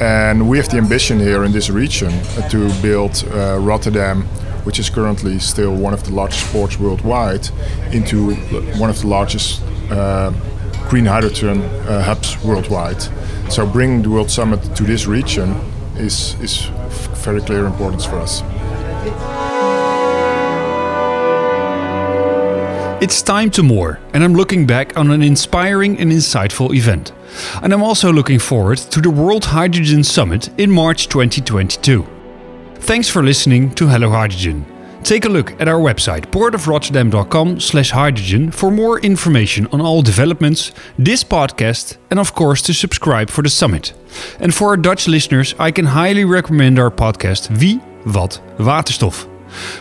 And 0.00 0.48
we 0.48 0.58
have 0.58 0.68
the 0.68 0.78
ambition 0.78 1.20
here 1.20 1.44
in 1.44 1.52
this 1.52 1.70
region 1.70 2.10
to 2.50 2.72
build 2.82 3.24
uh, 3.30 3.58
Rotterdam 3.60 4.26
which 4.66 4.80
is 4.80 4.90
currently 4.90 5.38
still 5.38 5.72
one 5.76 5.94
of 5.94 6.02
the 6.02 6.10
largest 6.10 6.44
ports 6.52 6.76
worldwide, 6.76 7.48
into 7.92 8.34
one 8.80 8.90
of 8.90 9.00
the 9.00 9.06
largest 9.06 9.62
uh, 9.92 10.32
green 10.88 11.06
hydrogen 11.06 11.62
uh, 11.62 12.02
hubs 12.02 12.36
worldwide. 12.42 13.00
So 13.48 13.64
bringing 13.64 14.02
the 14.02 14.10
World 14.10 14.28
Summit 14.28 14.60
to 14.74 14.82
this 14.82 15.06
region 15.06 15.54
is, 15.94 16.34
is 16.40 16.68
very 17.26 17.40
clear 17.40 17.66
importance 17.66 18.04
for 18.04 18.16
us. 18.20 18.42
It's 23.02 23.20
time 23.20 23.50
to 23.50 23.62
more, 23.64 23.98
and 24.14 24.22
I'm 24.22 24.34
looking 24.34 24.64
back 24.64 24.96
on 24.96 25.10
an 25.10 25.22
inspiring 25.22 25.98
and 25.98 26.12
insightful 26.12 26.72
event. 26.74 27.12
And 27.62 27.72
I'm 27.72 27.82
also 27.82 28.12
looking 28.12 28.38
forward 28.38 28.78
to 28.78 29.00
the 29.00 29.10
World 29.10 29.44
Hydrogen 29.44 30.04
Summit 30.04 30.48
in 30.56 30.70
March 30.70 31.08
2022. 31.08 32.06
Thanks 32.76 33.08
for 33.08 33.24
listening 33.24 33.74
to 33.74 33.88
Hello 33.88 34.10
Hydrogen. 34.10 34.75
Take 35.02 35.24
a 35.24 35.28
look 35.28 35.60
at 35.60 35.68
our 35.68 35.78
website 35.78 36.26
portofrotterdam.com 36.32 37.60
slash 37.60 37.90
hydrogen 37.90 38.50
for 38.50 38.70
more 38.70 38.98
information 39.00 39.66
on 39.68 39.80
all 39.80 40.02
developments, 40.02 40.72
this 40.98 41.22
podcast, 41.22 41.96
and 42.10 42.18
of 42.18 42.34
course 42.34 42.62
to 42.62 42.74
subscribe 42.74 43.30
for 43.30 43.42
the 43.42 43.48
summit. 43.48 43.92
And 44.40 44.54
for 44.54 44.68
our 44.68 44.76
Dutch 44.76 45.06
listeners, 45.06 45.54
I 45.58 45.70
can 45.70 45.86
highly 45.86 46.24
recommend 46.24 46.78
our 46.78 46.90
podcast 46.90 47.50
Wie, 47.50 47.80
Wat, 48.04 48.40
Waterstof. 48.58 49.28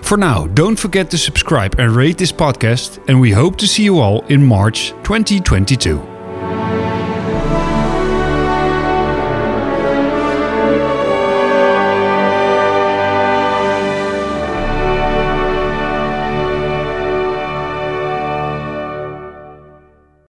For 0.04 0.18
now, 0.18 0.48
don't 0.48 0.78
forget 0.78 1.10
to 1.12 1.18
subscribe 1.18 1.80
and 1.80 1.92
rate 1.96 2.18
this 2.18 2.32
podcast, 2.32 3.04
and 3.08 3.20
we 3.20 3.32
hope 3.32 3.58
to 3.58 3.68
see 3.68 3.84
you 3.84 4.00
all 4.00 4.24
in 4.28 4.46
March 4.46 4.90
2022. 5.04 6.15